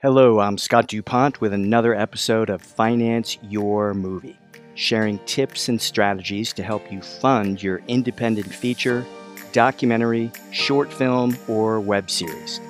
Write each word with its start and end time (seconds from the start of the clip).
Hello, 0.00 0.38
I'm 0.38 0.58
Scott 0.58 0.86
DuPont 0.86 1.40
with 1.40 1.52
another 1.52 1.92
episode 1.92 2.50
of 2.50 2.62
Finance 2.62 3.36
Your 3.42 3.94
Movie, 3.94 4.38
sharing 4.76 5.18
tips 5.26 5.68
and 5.68 5.82
strategies 5.82 6.52
to 6.52 6.62
help 6.62 6.92
you 6.92 7.02
fund 7.02 7.60
your 7.60 7.82
independent 7.88 8.46
feature, 8.46 9.04
documentary, 9.50 10.30
short 10.52 10.92
film, 10.92 11.36
or 11.48 11.80
web 11.80 12.08
series. 12.08 12.60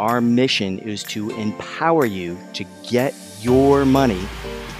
Our 0.00 0.20
mission 0.20 0.80
is 0.80 1.04
to 1.04 1.30
empower 1.38 2.04
you 2.04 2.36
to 2.54 2.64
get 2.90 3.14
your 3.38 3.84
money 3.84 4.26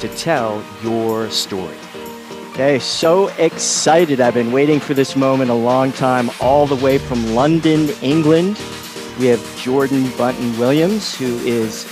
to 0.00 0.08
tell 0.16 0.60
your 0.82 1.30
story. 1.30 1.76
Okay, 2.50 2.80
so 2.80 3.28
excited. 3.38 4.20
I've 4.20 4.34
been 4.34 4.50
waiting 4.50 4.80
for 4.80 4.94
this 4.94 5.14
moment 5.14 5.52
a 5.52 5.54
long 5.54 5.92
time, 5.92 6.30
all 6.40 6.66
the 6.66 6.84
way 6.84 6.98
from 6.98 7.36
London, 7.36 7.90
England. 8.02 8.60
We 9.18 9.26
have 9.26 9.56
Jordan 9.56 10.10
Bunton 10.16 10.58
Williams, 10.58 11.14
who 11.14 11.36
is 11.38 11.84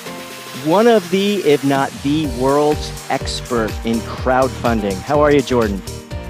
one 0.64 0.87
of 0.87 1.09
the, 1.11 1.37
if 1.38 1.65
not 1.65 1.91
the 2.02 2.27
world's 2.38 2.92
expert 3.09 3.70
in 3.84 3.98
crowdfunding. 3.98 4.95
How 4.95 5.20
are 5.20 5.30
you, 5.30 5.42
Jordan? 5.42 5.80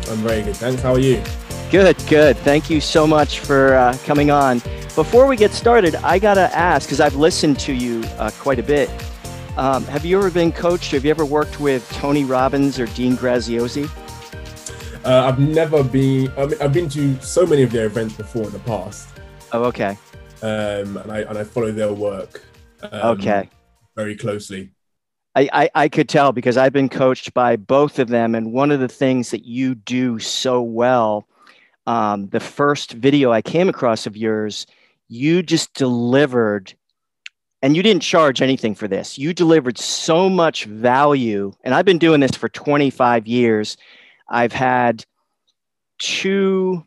I'm 0.08 0.18
very 0.18 0.42
good. 0.42 0.56
Thanks. 0.56 0.82
How 0.82 0.94
are 0.94 0.98
you? 0.98 1.22
Good, 1.70 1.96
good. 2.08 2.36
Thank 2.38 2.68
you 2.68 2.80
so 2.80 3.06
much 3.06 3.38
for 3.38 3.74
uh, 3.74 3.96
coming 4.04 4.30
on. 4.30 4.58
Before 4.96 5.26
we 5.26 5.36
get 5.36 5.52
started, 5.52 5.94
I 5.96 6.18
got 6.18 6.34
to 6.34 6.54
ask, 6.54 6.88
because 6.88 7.00
I've 7.00 7.14
listened 7.14 7.60
to 7.60 7.72
you 7.72 8.02
uh, 8.18 8.30
quite 8.40 8.58
a 8.58 8.62
bit. 8.62 8.90
Um, 9.56 9.84
have 9.84 10.04
you 10.04 10.18
ever 10.18 10.30
been 10.30 10.52
coached? 10.52 10.90
Have 10.92 11.04
you 11.04 11.10
ever 11.10 11.24
worked 11.24 11.60
with 11.60 11.88
Tony 11.92 12.24
Robbins 12.24 12.78
or 12.80 12.86
Dean 12.86 13.16
Graziosi? 13.16 13.88
Uh, 15.04 15.26
I've 15.28 15.38
never 15.38 15.82
been. 15.82 16.30
I 16.36 16.46
mean, 16.46 16.60
I've 16.60 16.72
been 16.72 16.88
to 16.90 17.20
so 17.22 17.46
many 17.46 17.62
of 17.62 17.70
their 17.70 17.86
events 17.86 18.16
before 18.16 18.44
in 18.44 18.50
the 18.50 18.58
past. 18.60 19.08
Oh, 19.52 19.64
okay. 19.64 19.96
Um, 20.42 20.96
and 20.96 21.12
I 21.12 21.20
and 21.20 21.38
I 21.38 21.44
follow 21.44 21.72
their 21.72 21.92
work. 21.92 22.42
Um, 22.82 23.18
okay. 23.18 23.48
Very 23.96 24.16
closely. 24.16 24.70
I, 25.36 25.48
I, 25.52 25.70
I 25.74 25.88
could 25.88 26.08
tell 26.08 26.32
because 26.32 26.56
I've 26.56 26.72
been 26.72 26.88
coached 26.88 27.32
by 27.34 27.54
both 27.56 27.98
of 27.98 28.08
them, 28.08 28.34
and 28.34 28.52
one 28.52 28.72
of 28.72 28.80
the 28.80 28.88
things 28.88 29.30
that 29.30 29.44
you 29.44 29.74
do 29.76 30.18
so 30.18 30.60
well, 30.60 31.28
um, 31.86 32.28
the 32.30 32.40
first 32.40 32.92
video 32.92 33.30
I 33.30 33.40
came 33.40 33.68
across 33.68 34.06
of 34.06 34.16
yours, 34.16 34.66
you 35.08 35.42
just 35.42 35.72
delivered, 35.74 36.74
and 37.62 37.76
you 37.76 37.82
didn't 37.82 38.02
charge 38.02 38.42
anything 38.42 38.74
for 38.74 38.88
this. 38.88 39.18
You 39.18 39.32
delivered 39.32 39.78
so 39.78 40.28
much 40.28 40.64
value, 40.64 41.52
and 41.62 41.74
I've 41.74 41.84
been 41.84 41.98
doing 41.98 42.20
this 42.20 42.34
for 42.34 42.48
25 42.48 43.28
years 43.28 43.76
I've 44.30 44.52
had 44.52 45.04
two 45.98 46.84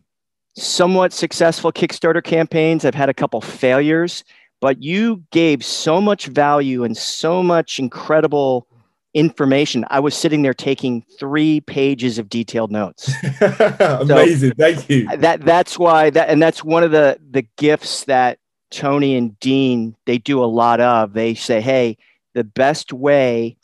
somewhat 0.55 1.13
successful 1.13 1.71
Kickstarter 1.71 2.23
campaigns. 2.23 2.85
I've 2.85 2.95
had 2.95 3.09
a 3.09 3.13
couple 3.13 3.41
failures, 3.41 4.23
but 4.61 4.81
you 4.81 5.23
gave 5.31 5.63
so 5.63 5.99
much 5.99 6.27
value 6.27 6.83
and 6.83 6.95
so 6.95 7.43
much 7.43 7.79
incredible 7.79 8.67
information. 9.13 9.85
I 9.89 9.99
was 9.99 10.15
sitting 10.15 10.41
there 10.41 10.53
taking 10.53 11.03
three 11.19 11.61
pages 11.61 12.17
of 12.17 12.29
detailed 12.29 12.71
notes. 12.71 13.11
Amazing. 13.79 14.51
So 14.51 14.55
Thank 14.57 14.89
you. 14.89 15.17
That 15.17 15.41
that's 15.41 15.77
why 15.77 16.09
that 16.11 16.29
and 16.29 16.41
that's 16.41 16.63
one 16.63 16.83
of 16.83 16.91
the 16.91 17.19
the 17.29 17.45
gifts 17.57 18.05
that 18.05 18.39
Tony 18.71 19.15
and 19.15 19.39
Dean 19.39 19.95
they 20.05 20.17
do 20.17 20.43
a 20.43 20.45
lot 20.45 20.79
of. 20.79 21.13
They 21.13 21.35
say, 21.35 21.61
"Hey, 21.61 21.97
the 22.33 22.43
best 22.43 22.91
way 22.91 23.57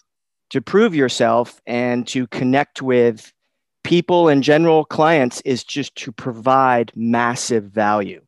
to 0.52 0.62
prove 0.62 0.96
yourself 0.96 1.62
and 1.66 2.08
to 2.08 2.28
connect 2.28 2.82
with 2.82 3.34
people 3.84 4.28
and 4.28 4.44
general 4.44 4.86
clients 4.86 5.42
is 5.42 5.64
just 5.64 5.96
to 5.96 6.12
provide 6.12 6.92
massive 6.96 7.66
value. 7.66 8.22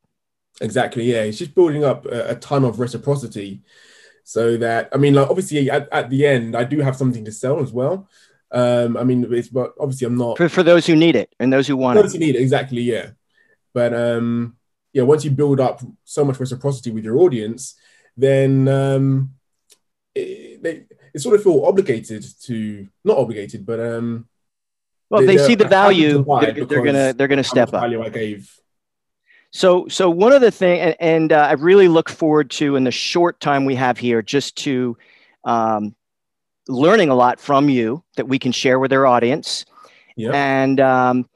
Exactly. 0.59 1.11
Yeah. 1.11 1.23
It's 1.23 1.37
just 1.37 1.55
building 1.55 1.83
up 1.83 2.05
a, 2.05 2.29
a 2.31 2.35
ton 2.35 2.63
of 2.63 2.79
reciprocity 2.79 3.61
so 4.23 4.57
that, 4.57 4.89
I 4.93 4.97
mean, 4.97 5.15
like 5.15 5.29
obviously 5.29 5.69
at, 5.69 5.89
at 5.91 6.09
the 6.09 6.25
end, 6.25 6.55
I 6.55 6.63
do 6.63 6.79
have 6.79 6.95
something 6.95 7.25
to 7.25 7.31
sell 7.31 7.61
as 7.61 7.71
well. 7.71 8.07
Um, 8.51 8.95
I 8.97 9.03
mean, 9.03 9.25
it's, 9.33 9.47
but 9.47 9.73
obviously 9.79 10.07
I'm 10.07 10.17
not 10.17 10.37
for, 10.37 10.49
for 10.49 10.63
those 10.63 10.85
who 10.85 10.95
need 10.95 11.15
it 11.15 11.33
and 11.39 11.51
those 11.51 11.67
who 11.67 11.77
want 11.77 11.99
those 11.99 12.13
it. 12.13 12.19
who 12.19 12.25
need 12.25 12.35
it. 12.35 12.41
Exactly. 12.41 12.81
Yeah. 12.81 13.11
But, 13.73 13.93
um, 13.93 14.57
yeah, 14.93 15.03
once 15.03 15.25
you 15.25 15.31
build 15.31 15.59
up 15.59 15.81
so 16.03 16.25
much 16.25 16.39
reciprocity 16.39 16.91
with 16.91 17.05
your 17.05 17.17
audience, 17.17 17.75
then, 18.15 18.67
um, 18.67 19.33
it, 20.13 20.61
they, 20.61 20.85
they 21.13 21.19
sort 21.19 21.35
of 21.35 21.43
feel 21.43 21.65
obligated 21.65 22.25
to 22.43 22.87
not 23.03 23.17
obligated, 23.17 23.65
but 23.65 23.79
um, 23.79 24.27
well, 25.11 25.21
they, 25.21 25.37
they 25.37 25.45
see 25.45 25.55
the 25.55 25.67
value. 25.67 26.23
They're, 26.23 26.65
they're, 26.65 26.83
gonna 26.83 27.13
they're 27.13 27.27
gonna 27.27 27.43
step 27.43 27.69
up. 27.69 27.81
Value 27.81 28.01
I 28.01 28.09
gave. 28.09 28.57
So 29.51 29.87
so 29.89 30.09
one 30.09 30.31
of 30.31 30.41
the 30.41 30.51
thing, 30.51 30.79
and, 30.79 30.95
and 30.99 31.33
uh, 31.33 31.47
I 31.49 31.53
really 31.53 31.87
look 31.87 32.09
forward 32.09 32.49
to 32.51 32.75
in 32.77 32.85
the 32.85 32.91
short 32.91 33.39
time 33.39 33.65
we 33.65 33.75
have 33.75 33.97
here, 33.97 34.21
just 34.21 34.55
to 34.59 34.97
um, 35.43 35.95
learning 36.67 37.09
a 37.09 37.15
lot 37.15 37.39
from 37.39 37.67
you 37.67 38.03
that 38.15 38.27
we 38.27 38.39
can 38.39 38.51
share 38.51 38.79
with 38.79 38.93
our 38.93 39.05
audience. 39.05 39.65
Yep. 40.15 40.33
And 40.33 40.79
um, 40.79 41.29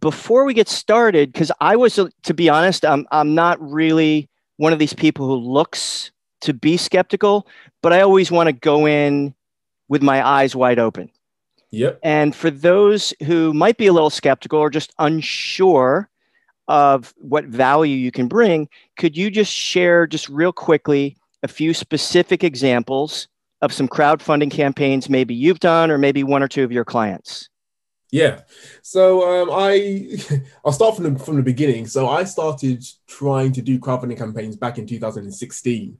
before 0.00 0.44
we 0.44 0.54
get 0.54 0.68
started, 0.68 1.32
because 1.32 1.52
I 1.60 1.76
was, 1.76 1.98
to 2.22 2.34
be 2.34 2.48
honest, 2.48 2.84
I'm 2.84 3.06
I'm 3.12 3.34
not 3.34 3.60
really 3.60 4.28
one 4.56 4.72
of 4.72 4.78
these 4.78 4.94
people 4.94 5.26
who 5.26 5.36
looks 5.36 6.10
to 6.42 6.52
be 6.52 6.76
skeptical, 6.76 7.46
but 7.82 7.92
I 7.92 8.00
always 8.00 8.30
want 8.30 8.48
to 8.48 8.52
go 8.52 8.86
in 8.86 9.34
with 9.88 10.02
my 10.02 10.26
eyes 10.26 10.56
wide 10.56 10.78
open. 10.78 11.10
Yep. 11.72 12.00
And 12.02 12.34
for 12.34 12.50
those 12.50 13.14
who 13.24 13.54
might 13.54 13.76
be 13.76 13.86
a 13.86 13.92
little 13.92 14.10
skeptical 14.10 14.58
or 14.58 14.70
just 14.70 14.92
unsure 14.98 16.08
of 16.68 17.14
what 17.18 17.44
value 17.44 17.96
you 17.96 18.10
can 18.10 18.28
bring, 18.28 18.68
could 18.96 19.16
you 19.16 19.30
just 19.30 19.52
share, 19.52 20.06
just 20.06 20.28
real 20.28 20.52
quickly, 20.52 21.16
a 21.42 21.48
few 21.48 21.72
specific 21.72 22.44
examples 22.44 23.28
of 23.62 23.72
some 23.72 23.88
crowdfunding 23.88 24.50
campaigns 24.50 25.08
maybe 25.08 25.34
you've 25.34 25.60
done 25.60 25.90
or 25.90 25.98
maybe 25.98 26.24
one 26.24 26.42
or 26.42 26.48
two 26.48 26.64
of 26.64 26.72
your 26.72 26.84
clients? 26.84 27.48
Yeah. 28.10 28.40
So 28.82 29.42
um, 29.42 29.50
I 29.52 30.18
I'll 30.64 30.72
start 30.72 30.96
from 30.96 31.14
the 31.14 31.18
from 31.18 31.36
the 31.36 31.42
beginning. 31.42 31.86
So 31.86 32.08
I 32.08 32.24
started 32.24 32.84
trying 33.06 33.52
to 33.52 33.62
do 33.62 33.78
crowdfunding 33.78 34.18
campaigns 34.18 34.56
back 34.56 34.78
in 34.78 34.86
2016. 34.86 35.98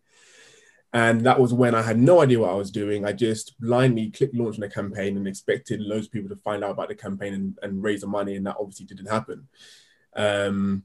And 0.93 1.21
that 1.23 1.39
was 1.39 1.55
when 1.55 1.75
I 1.75 1.83
had 1.83 1.99
no 1.99 2.21
idea 2.21 2.41
what 2.41 2.51
I 2.51 2.55
was 2.55 2.73
doing. 2.73 3.05
I 3.05 3.13
just 3.13 3.59
blindly 3.61 4.11
clicked 4.11 4.35
launch 4.35 4.57
on 4.57 4.65
a 4.65 4.69
campaign 4.69 5.17
and 5.17 5.29
expected 5.29 5.81
loads 5.81 6.07
of 6.07 6.13
people 6.13 6.29
to 6.31 6.43
find 6.43 6.65
out 6.65 6.73
about 6.73 6.89
the 6.89 6.97
campaign 6.97 7.35
and, 7.35 7.59
and 7.63 7.83
raise 7.83 8.01
the 8.01 8.09
money. 8.09 8.35
And 8.35 8.47
that 8.47 8.57
obviously 8.59 8.87
didn't 8.87 9.07
happen. 9.07 9.47
Um, 10.17 10.85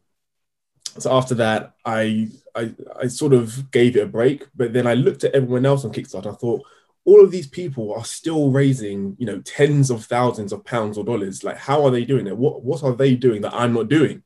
so 0.99 1.11
after 1.11 1.33
that, 1.35 1.73
I, 1.83 2.29
I, 2.53 2.73
I 3.01 3.07
sort 3.07 3.33
of 3.33 3.71
gave 3.71 3.97
it 3.97 4.03
a 4.03 4.07
break. 4.07 4.45
But 4.55 4.73
then 4.73 4.85
I 4.85 4.93
looked 4.93 5.23
at 5.23 5.33
everyone 5.33 5.65
else 5.65 5.83
on 5.83 5.91
Kickstarter. 5.91 6.31
I 6.31 6.35
thought, 6.35 6.63
all 7.05 7.23
of 7.23 7.31
these 7.31 7.47
people 7.47 7.93
are 7.93 8.03
still 8.03 8.51
raising, 8.51 9.15
you 9.19 9.27
know, 9.27 9.39
tens 9.41 9.91
of 9.91 10.05
thousands 10.05 10.51
of 10.51 10.65
pounds 10.65 10.97
or 10.97 11.03
dollars. 11.03 11.43
Like, 11.43 11.57
how 11.57 11.85
are 11.85 11.91
they 11.91 12.03
doing 12.03 12.27
it? 12.27 12.35
What 12.35 12.63
what 12.63 12.83
are 12.83 12.95
they 12.95 13.15
doing 13.15 13.41
that 13.41 13.53
I'm 13.53 13.73
not 13.73 13.89
doing? 13.89 14.23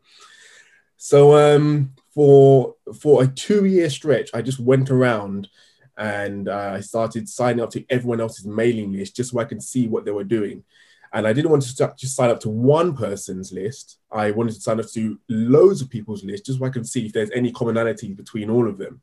So 0.96 1.36
um, 1.36 1.94
for 2.14 2.76
for 3.00 3.24
a 3.24 3.28
two 3.28 3.66
year 3.66 3.90
stretch, 3.90 4.30
I 4.34 4.42
just 4.42 4.60
went 4.60 4.90
around 4.90 5.50
and 6.00 6.48
uh, 6.48 6.72
I 6.76 6.80
started 6.80 7.28
signing 7.28 7.62
up 7.62 7.70
to 7.72 7.84
everyone 7.90 8.22
else's 8.22 8.48
mailing 8.48 8.94
list 8.94 9.18
just 9.18 9.32
so 9.32 9.40
I 9.40 9.44
could 9.44 9.62
see 9.62 9.88
what 9.88 10.06
they 10.06 10.12
were 10.12 10.24
doing. 10.24 10.64
And 11.12 11.28
I 11.28 11.34
didn't 11.34 11.52
want 11.52 11.64
to 11.64 11.94
just 11.98 12.16
sign 12.16 12.30
up 12.30 12.40
to 12.42 12.50
one 12.50 12.96
person's 12.96 13.52
list. 13.52 13.98
I 14.10 14.32
wanted 14.32 14.56
to 14.56 14.62
sign 14.62 14.80
up 14.80 14.88
to 14.92 15.20
loads 15.28 15.82
of 15.82 15.90
people's 15.90 16.24
lists 16.24 16.46
just 16.46 16.60
so 16.60 16.66
I 16.66 16.70
could 16.70 16.88
see 16.88 17.06
if 17.06 17.14
there's 17.14 17.32
any 17.32 17.52
commonality 17.52 18.14
between 18.14 18.50
all 18.50 18.68
of 18.68 18.78
them. 18.78 19.02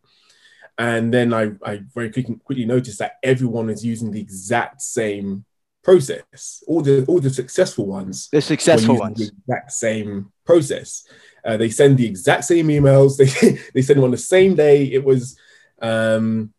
And 0.79 1.13
then 1.13 1.35
I, 1.35 1.53
I 1.63 1.83
very 1.95 2.11
quickly, 2.11 2.37
quickly 2.45 2.65
noticed 2.65 2.99
that 3.01 3.17
everyone 3.23 3.69
is 3.69 3.85
using 3.85 4.11
the 4.11 4.21
exact 4.21 4.81
same 4.81 5.45
process. 5.83 6.63
All 6.67 6.81
the 6.81 7.05
all 7.07 7.21
the 7.21 7.31
successful 7.31 7.87
ones, 7.87 8.29
the 8.31 8.41
successful 8.41 8.99
ones, 8.99 9.19
the 9.19 9.33
exact 9.37 9.73
same 9.73 10.33
process. 10.45 11.07
Uh, 11.45 11.57
they 11.57 11.71
send 11.71 11.99
the 11.99 12.07
exact 12.07 12.45
same 12.45 12.69
emails. 12.69 13.17
They 13.19 13.59
they 13.75 13.83
send 13.83 13.99
them 13.99 14.05
on 14.05 14.11
the 14.11 14.19
same 14.19 14.55
day. 14.55 14.85
It 14.85 15.05
was 15.05 15.39
um, 15.81 16.53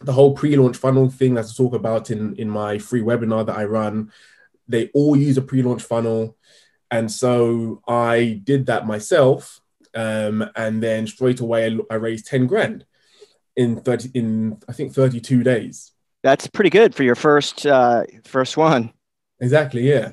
the 0.00 0.12
whole 0.12 0.34
pre-launch 0.34 0.76
funnel 0.76 1.08
thing 1.10 1.34
that 1.34 1.46
I 1.46 1.48
talk 1.56 1.74
about 1.74 2.10
in, 2.10 2.34
in 2.36 2.48
my 2.48 2.78
free 2.78 3.02
webinar 3.02 3.46
that 3.46 3.56
I 3.56 3.64
run, 3.64 4.12
they 4.68 4.90
all 4.94 5.16
use 5.16 5.36
a 5.36 5.42
pre-launch 5.42 5.82
funnel. 5.82 6.36
And 6.90 7.10
so 7.10 7.82
I 7.88 8.40
did 8.44 8.66
that 8.66 8.86
myself. 8.86 9.60
Um, 9.94 10.44
and 10.56 10.82
then 10.82 11.06
straight 11.06 11.40
away 11.40 11.66
I, 11.66 11.94
I 11.94 11.96
raised 11.96 12.26
10 12.26 12.46
grand 12.46 12.84
in 13.56 13.80
30 13.80 14.10
in 14.14 14.58
I 14.68 14.72
think 14.72 14.92
32 14.92 15.42
days. 15.42 15.92
That's 16.22 16.46
pretty 16.46 16.70
good 16.70 16.94
for 16.94 17.04
your 17.04 17.14
first 17.14 17.66
uh, 17.66 18.04
first 18.24 18.56
one. 18.56 18.92
Exactly, 19.40 19.88
yeah. 19.88 20.12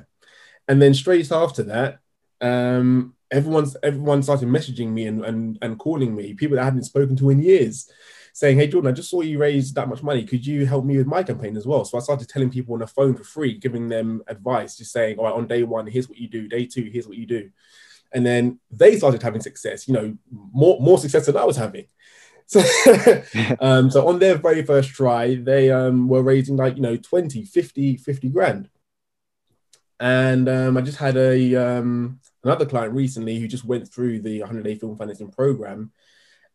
And 0.68 0.80
then 0.80 0.94
straight 0.94 1.32
after 1.32 1.62
that, 1.64 1.98
um, 2.40 3.14
everyone's 3.30 3.76
everyone 3.82 4.22
started 4.22 4.48
messaging 4.48 4.88
me 4.88 5.06
and, 5.06 5.24
and 5.24 5.58
and 5.62 5.78
calling 5.78 6.14
me, 6.14 6.34
people 6.34 6.56
that 6.56 6.62
I 6.62 6.66
hadn't 6.66 6.84
spoken 6.84 7.16
to 7.16 7.30
in 7.30 7.42
years 7.42 7.90
saying, 8.32 8.58
Hey, 8.58 8.66
Jordan, 8.66 8.90
I 8.90 8.94
just 8.94 9.10
saw 9.10 9.20
you 9.20 9.38
raise 9.38 9.72
that 9.74 9.88
much 9.88 10.02
money. 10.02 10.24
Could 10.24 10.46
you 10.46 10.66
help 10.66 10.84
me 10.84 10.96
with 10.96 11.06
my 11.06 11.22
campaign 11.22 11.56
as 11.56 11.66
well? 11.66 11.84
So 11.84 11.98
I 11.98 12.00
started 12.00 12.28
telling 12.28 12.50
people 12.50 12.74
on 12.74 12.80
the 12.80 12.86
phone 12.86 13.14
for 13.14 13.24
free, 13.24 13.58
giving 13.58 13.88
them 13.88 14.22
advice, 14.26 14.76
just 14.76 14.92
saying, 14.92 15.18
All 15.18 15.24
right, 15.24 15.34
on 15.34 15.46
day 15.46 15.62
one, 15.62 15.86
here's 15.86 16.08
what 16.08 16.18
you 16.18 16.28
do. 16.28 16.48
Day 16.48 16.66
two, 16.66 16.84
here's 16.92 17.06
what 17.06 17.18
you 17.18 17.26
do. 17.26 17.50
And 18.12 18.26
then 18.26 18.60
they 18.70 18.98
started 18.98 19.22
having 19.22 19.40
success, 19.40 19.88
you 19.88 19.94
know, 19.94 20.16
more, 20.30 20.78
more 20.80 20.98
success 20.98 21.26
than 21.26 21.36
I 21.36 21.44
was 21.44 21.56
having. 21.56 21.86
So, 22.46 22.60
um, 23.60 23.90
so 23.90 24.06
on 24.08 24.18
their 24.18 24.34
very 24.36 24.62
first 24.62 24.90
try, 24.90 25.36
they 25.36 25.70
um, 25.70 26.08
were 26.08 26.22
raising 26.22 26.56
like, 26.56 26.76
you 26.76 26.82
know, 26.82 26.96
20, 26.96 27.44
50, 27.44 27.96
50 27.96 28.28
grand. 28.28 28.68
And 29.98 30.48
um, 30.48 30.76
I 30.76 30.80
just 30.80 30.98
had 30.98 31.16
a 31.16 31.54
um, 31.54 32.20
another 32.42 32.66
client 32.66 32.92
recently 32.92 33.38
who 33.38 33.46
just 33.46 33.64
went 33.64 33.92
through 33.92 34.20
the 34.20 34.40
100 34.40 34.64
day 34.64 34.74
film 34.74 34.96
financing 34.96 35.30
program 35.30 35.92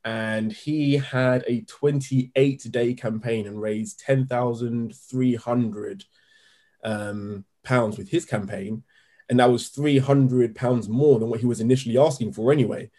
and 0.03 0.51
he 0.51 0.97
had 0.97 1.44
a 1.47 1.61
28 1.61 2.71
day 2.71 2.94
campaign 2.94 3.47
and 3.47 3.61
raised 3.61 3.99
10,300 3.99 6.05
um, 6.83 7.45
pounds 7.63 7.97
with 7.97 8.09
his 8.09 8.25
campaign. 8.25 8.83
And 9.29 9.39
that 9.39 9.51
was 9.51 9.69
300 9.69 10.55
pounds 10.55 10.88
more 10.88 11.19
than 11.19 11.29
what 11.29 11.41
he 11.41 11.45
was 11.45 11.59
initially 11.59 11.97
asking 11.97 12.31
for 12.33 12.53
anyway. 12.53 12.89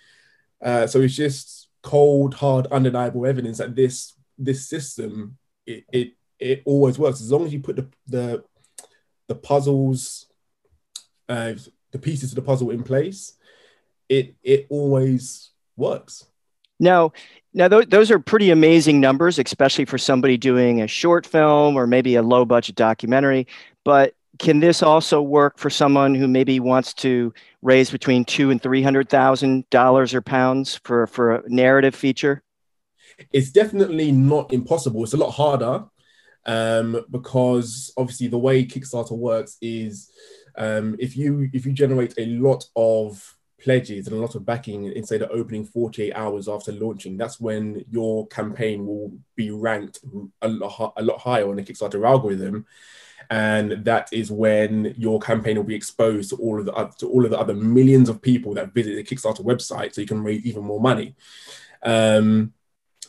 Uh, 0.62 0.86
so 0.86 1.00
it's 1.00 1.16
just 1.16 1.68
cold, 1.82 2.34
hard, 2.34 2.66
undeniable 2.66 3.26
evidence 3.26 3.58
that 3.58 3.74
this 3.74 4.14
this 4.40 4.68
system 4.68 5.36
it, 5.66 5.84
it 5.92 6.12
it 6.38 6.62
always 6.64 6.96
works 6.96 7.20
as 7.20 7.32
long 7.32 7.44
as 7.44 7.52
you 7.52 7.58
put 7.60 7.74
the 7.76 7.88
the, 8.06 8.44
the 9.26 9.34
puzzles 9.34 10.28
uh, 11.28 11.54
the 11.90 11.98
pieces 11.98 12.32
of 12.32 12.36
the 12.36 12.42
puzzle 12.42 12.70
in 12.70 12.82
place, 12.82 13.34
it 14.08 14.34
it 14.42 14.66
always 14.70 15.50
works. 15.76 16.26
Now, 16.80 17.12
now 17.54 17.68
th- 17.68 17.88
those 17.88 18.10
are 18.10 18.18
pretty 18.18 18.50
amazing 18.50 19.00
numbers, 19.00 19.38
especially 19.38 19.84
for 19.84 19.98
somebody 19.98 20.36
doing 20.36 20.80
a 20.80 20.86
short 20.86 21.26
film 21.26 21.76
or 21.76 21.86
maybe 21.86 22.14
a 22.14 22.22
low 22.22 22.44
budget 22.44 22.76
documentary. 22.76 23.46
But 23.84 24.14
can 24.38 24.60
this 24.60 24.82
also 24.82 25.20
work 25.20 25.58
for 25.58 25.70
someone 25.70 26.14
who 26.14 26.28
maybe 26.28 26.60
wants 26.60 26.94
to 26.94 27.32
raise 27.62 27.90
between 27.90 28.24
two 28.24 28.50
and 28.50 28.62
three 28.62 28.82
hundred 28.82 29.08
thousand 29.08 29.68
dollars 29.70 30.14
or 30.14 30.20
pounds 30.20 30.80
for 30.84 31.06
for 31.06 31.36
a 31.36 31.48
narrative 31.48 31.94
feature? 31.94 32.42
It's 33.32 33.50
definitely 33.50 34.12
not 34.12 34.52
impossible. 34.52 35.02
It's 35.02 35.14
a 35.14 35.16
lot 35.16 35.30
harder 35.30 35.84
um, 36.46 37.04
because 37.10 37.92
obviously 37.96 38.28
the 38.28 38.38
way 38.38 38.64
Kickstarter 38.64 39.16
works 39.16 39.56
is 39.60 40.10
um, 40.56 40.96
if 40.98 41.16
you 41.16 41.48
if 41.52 41.66
you 41.66 41.72
generate 41.72 42.14
a 42.18 42.26
lot 42.26 42.64
of 42.76 43.36
pledges 43.60 44.06
and 44.06 44.16
a 44.16 44.20
lot 44.20 44.34
of 44.34 44.46
backing 44.46 44.84
in 44.86 45.04
say 45.04 45.18
the 45.18 45.28
opening 45.30 45.64
48 45.64 46.12
hours 46.14 46.48
after 46.48 46.72
launching 46.72 47.16
that's 47.16 47.40
when 47.40 47.84
your 47.90 48.26
campaign 48.28 48.86
will 48.86 49.12
be 49.34 49.50
ranked 49.50 50.00
a 50.42 50.48
lot, 50.48 50.92
a 50.96 51.02
lot 51.02 51.20
higher 51.20 51.48
on 51.48 51.56
the 51.56 51.62
kickstarter 51.62 52.06
algorithm. 52.06 52.66
And 53.30 53.84
that 53.84 54.08
is 54.10 54.30
when 54.30 54.94
your 54.96 55.20
campaign 55.20 55.56
will 55.56 55.64
be 55.64 55.74
exposed 55.74 56.30
to 56.30 56.36
all 56.36 56.58
of 56.58 56.64
the 56.64 56.72
to 56.98 57.10
all 57.10 57.26
of 57.26 57.30
the 57.30 57.38
other 57.38 57.52
millions 57.52 58.08
of 58.08 58.22
people 58.22 58.54
that 58.54 58.72
visit 58.72 58.96
the 58.96 59.04
kickstarter 59.04 59.44
website 59.44 59.92
so 59.92 60.00
you 60.00 60.06
can 60.06 60.22
raise 60.22 60.46
even 60.46 60.64
more 60.64 60.80
money. 60.80 61.14
Um, 61.82 62.54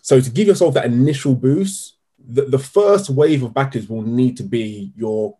so 0.01 0.19
to 0.19 0.29
give 0.29 0.47
yourself 0.47 0.73
that 0.73 0.85
initial 0.85 1.35
boost 1.35 1.99
the, 2.29 2.43
the 2.43 2.59
first 2.59 3.09
wave 3.09 3.43
of 3.43 3.53
backers 3.53 3.89
will 3.89 4.03
need 4.03 4.37
to 4.37 4.43
be 4.43 4.91
your 4.95 5.37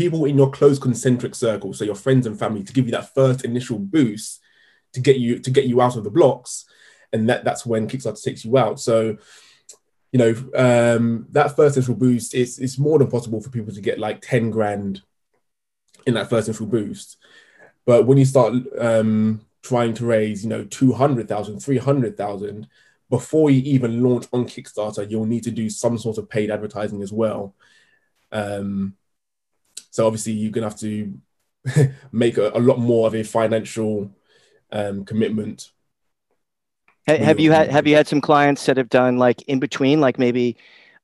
people 0.00 0.24
in 0.24 0.38
your 0.38 0.50
close 0.50 0.78
concentric 0.78 1.34
circle, 1.34 1.74
so 1.74 1.84
your 1.84 1.94
friends 1.94 2.26
and 2.26 2.38
family, 2.38 2.64
to 2.64 2.72
give 2.72 2.86
you 2.86 2.92
that 2.92 3.14
first 3.14 3.44
initial 3.44 3.78
boost 3.78 4.40
to 4.94 5.00
get 5.00 5.18
you 5.18 5.38
to 5.38 5.50
get 5.50 5.66
you 5.66 5.82
out 5.82 5.94
of 5.94 6.04
the 6.04 6.10
blocks, 6.10 6.64
and 7.12 7.28
that 7.28 7.44
that's 7.44 7.66
when 7.66 7.86
Kickstarter 7.86 8.22
takes 8.22 8.42
you 8.42 8.56
out. 8.56 8.80
So, 8.80 9.18
you 10.10 10.18
know, 10.18 10.30
um, 10.56 11.26
that 11.32 11.54
first 11.54 11.76
initial 11.76 11.96
boost 11.96 12.34
is 12.34 12.58
it's 12.58 12.78
more 12.78 12.98
than 12.98 13.10
possible 13.10 13.42
for 13.42 13.50
people 13.50 13.74
to 13.74 13.80
get 13.82 13.98
like 13.98 14.22
ten 14.22 14.50
grand 14.50 15.02
in 16.06 16.14
that 16.14 16.30
first 16.30 16.48
initial 16.48 16.66
boost, 16.66 17.18
but 17.84 18.06
when 18.06 18.16
you 18.16 18.24
start 18.24 18.54
um, 18.78 19.44
trying 19.60 19.92
to 19.94 20.06
raise, 20.06 20.42
you 20.42 20.48
know, 20.48 20.64
200,000, 20.64 21.60
300,000 21.60 22.66
before 23.10 23.50
you 23.50 23.60
even 23.64 24.02
launch 24.02 24.26
on 24.32 24.46
Kickstarter, 24.46 25.08
you'll 25.10 25.26
need 25.26 25.42
to 25.42 25.50
do 25.50 25.68
some 25.68 25.98
sort 25.98 26.16
of 26.16 26.30
paid 26.30 26.50
advertising 26.50 27.02
as 27.02 27.12
well. 27.12 27.54
Um, 28.32 28.96
so 29.90 30.06
obviously 30.06 30.32
you're 30.32 30.52
gonna 30.52 30.66
have 30.66 30.78
to 30.80 31.14
make 32.12 32.38
a, 32.38 32.50
a, 32.54 32.60
lot 32.60 32.78
more 32.78 33.06
of 33.06 33.14
a 33.14 33.22
financial 33.22 34.10
um, 34.72 35.04
commitment. 35.04 35.70
Have 37.06 37.40
you 37.40 37.50
had 37.50 37.70
have 37.70 37.86
you 37.86 37.96
had 37.96 38.06
some 38.06 38.20
clients 38.20 38.66
that 38.66 38.76
have 38.76 38.88
done 38.88 39.18
like 39.18 39.42
in 39.42 39.58
between, 39.58 40.00
like 40.00 40.18
maybe, 40.18 40.56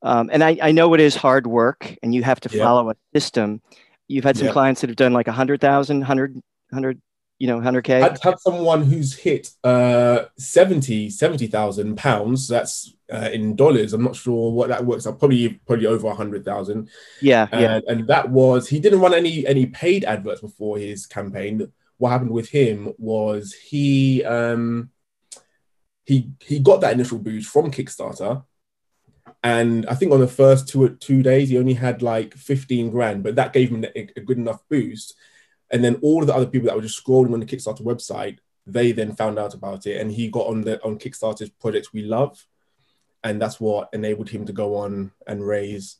um, 0.03 0.31
and 0.33 0.45
I, 0.45 0.57
I 0.63 0.73
know 0.73 0.95
it 0.95 1.01
is 1.01 1.17
hard 1.17 1.47
work 1.47 1.97
and 2.03 2.15
you 2.15 2.23
have 2.23 2.41
to 2.41 2.49
follow 2.49 2.91
a 2.91 2.97
system. 3.13 3.61
You've 4.09 4.25
had 4.25 4.37
some 4.37 4.49
clients 4.49 4.83
that 4.83 4.91
have 4.91 4.97
done 4.97 5.13
like 5.13 5.27
a 5.27 5.33
hundred 5.33 5.61
thousand, 5.61 6.03
hundred, 6.03 6.41
hundred 6.73 7.01
you 7.39 7.47
know, 7.47 7.61
100K? 7.61 8.03
I'd 8.03 8.23
have 8.23 8.39
someone 8.41 8.85
who's 8.85 9.15
hit 9.15 9.51
uh, 9.63 10.25
70, 10.39 11.11
70,000 11.11 11.97
pounds. 11.97 12.49
That's 12.49 12.95
uh, 13.13 13.31
in 13.33 13.57
dollars. 13.57 13.93
I'm 13.93 14.05
not 14.05 14.17
sure 14.17 14.53
what 14.53 14.69
that 14.69 14.85
works 14.85 15.07
out. 15.07 15.19
Probably, 15.19 15.61
probably 15.67 15.87
over 15.87 16.07
a 16.07 16.11
100,000. 16.11 16.89
Yeah, 17.21 17.49
uh, 17.53 17.59
yeah. 17.59 17.81
And 17.87 18.07
that 18.09 18.31
was, 18.31 18.69
he 18.69 18.81
didn't 18.81 19.01
run 19.01 19.15
any, 19.15 19.47
any 19.47 19.67
paid 19.67 20.05
adverts 20.05 20.41
before 20.41 20.79
his 20.79 21.07
campaign. 21.07 21.73
What 21.99 22.11
happened 22.11 22.31
with 22.31 22.49
him 22.49 22.93
was 22.99 23.53
he, 23.55 24.25
um, 24.25 24.91
he, 26.05 26.31
he 26.41 26.59
got 26.59 26.81
that 26.83 26.93
initial 26.93 27.19
boost 27.19 27.51
from 27.51 27.71
Kickstarter. 27.71 28.45
And 29.43 29.87
I 29.87 29.95
think 29.95 30.13
on 30.13 30.21
the 30.21 30.27
first 30.27 30.69
two 30.69 30.97
two 30.97 31.23
days, 31.23 31.51
he 31.51 31.59
only 31.59 31.75
had 31.75 32.03
like 32.03 32.35
15 32.35 32.91
grand, 32.91 33.23
but 33.23 33.37
that 33.37 33.53
gave 33.53 33.71
him 33.71 33.85
a, 33.85 34.09
a 34.17 34.21
good 34.21 34.39
enough 34.39 34.61
boost 34.69 35.15
and 35.71 35.83
then 35.85 35.97
all 36.03 36.21
of 36.21 36.27
the 36.27 36.35
other 36.35 36.47
people 36.47 36.67
that 36.67 36.77
were 36.77 36.83
just 36.83 37.05
scrolling 37.05 37.33
on 37.33 37.41
the 37.41 37.47
Kickstarter 37.47 37.83
website, 37.83 38.39
they 38.67 38.93
then 38.93 39.15
found 39.15 39.39
out 39.39 39.55
about 39.55 39.87
it, 39.87 40.01
and 40.01 40.11
he 40.11 40.29
got 40.29 40.47
on 40.47 40.63
the 40.63 40.83
on 40.83 40.99
Kickstarter's 40.99 41.51
project 41.51 41.91
we 41.93 42.03
love, 42.03 42.45
and 43.27 43.43
that's 43.43 43.61
what 43.61 43.89
enabled 43.93 44.29
him 44.29 44.47
to 44.47 44.53
go 44.53 44.77
on 44.77 45.11
and 45.27 45.47
raise 45.47 45.97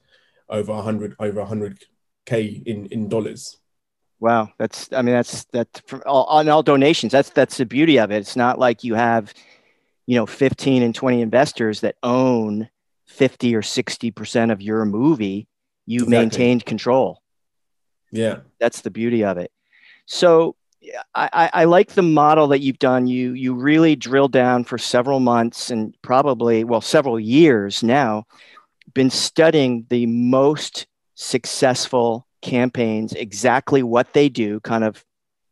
over 0.49 0.73
a 0.73 0.83
hundred 0.83 1.17
over 1.19 1.41
a 1.41 1.45
hundred 1.45 1.85
k 2.25 2.63
in 2.65 2.87
in 2.87 3.09
dollars. 3.09 3.59
Wow, 4.21 4.51
that's 4.59 4.89
I 4.93 5.03
mean 5.03 5.15
that's 5.15 5.45
that 5.47 5.83
all, 6.07 6.25
on 6.25 6.49
all 6.49 6.63
donations. 6.63 7.13
That's 7.13 7.31
that's 7.31 7.57
the 7.57 7.67
beauty 7.67 7.99
of 7.99 8.11
it. 8.11 8.19
It's 8.19 8.37
not 8.37 8.59
like 8.59 8.85
you 8.85 8.95
have, 8.95 9.35
you 10.07 10.17
know, 10.17 10.27
fifteen 10.27 10.83
and 10.83 10.95
twenty 10.95 11.21
investors 11.21 11.81
that 11.81 11.97
own 12.03 12.69
fifty 13.07 13.55
or 13.55 13.63
sixty 13.63 14.11
percent 14.11 14.53
of 14.53 14.63
your 14.63 14.85
movie. 14.85 15.49
You 15.85 16.05
exactly. 16.05 16.19
maintained 16.19 16.65
control. 16.65 17.23
Yeah, 18.13 18.39
that's 18.61 18.83
the 18.83 18.91
beauty 18.91 19.25
of 19.25 19.37
it. 19.37 19.51
So 20.07 20.55
I, 21.15 21.51
I, 21.53 21.65
like 21.65 21.93
the 21.93 22.03
model 22.03 22.49
that 22.49 22.61
you've 22.61 22.79
done. 22.79 23.07
You 23.07 23.33
you 23.33 23.55
really 23.55 23.97
drill 23.97 24.29
down 24.29 24.65
for 24.65 24.79
several 24.79 25.21
months 25.21 25.71
and 25.71 25.97
probably 26.03 26.65
well 26.65 26.81
several 26.81 27.19
years 27.19 27.83
now, 27.83 28.25
been 28.95 29.11
studying 29.11 29.87
the 29.89 30.07
most 30.07 30.87
successful 31.15 32.27
campaigns, 32.43 33.13
exactly 33.13 33.83
what 33.83 34.13
they 34.13 34.29
do, 34.29 34.61
kind 34.61 34.85
of 34.85 35.05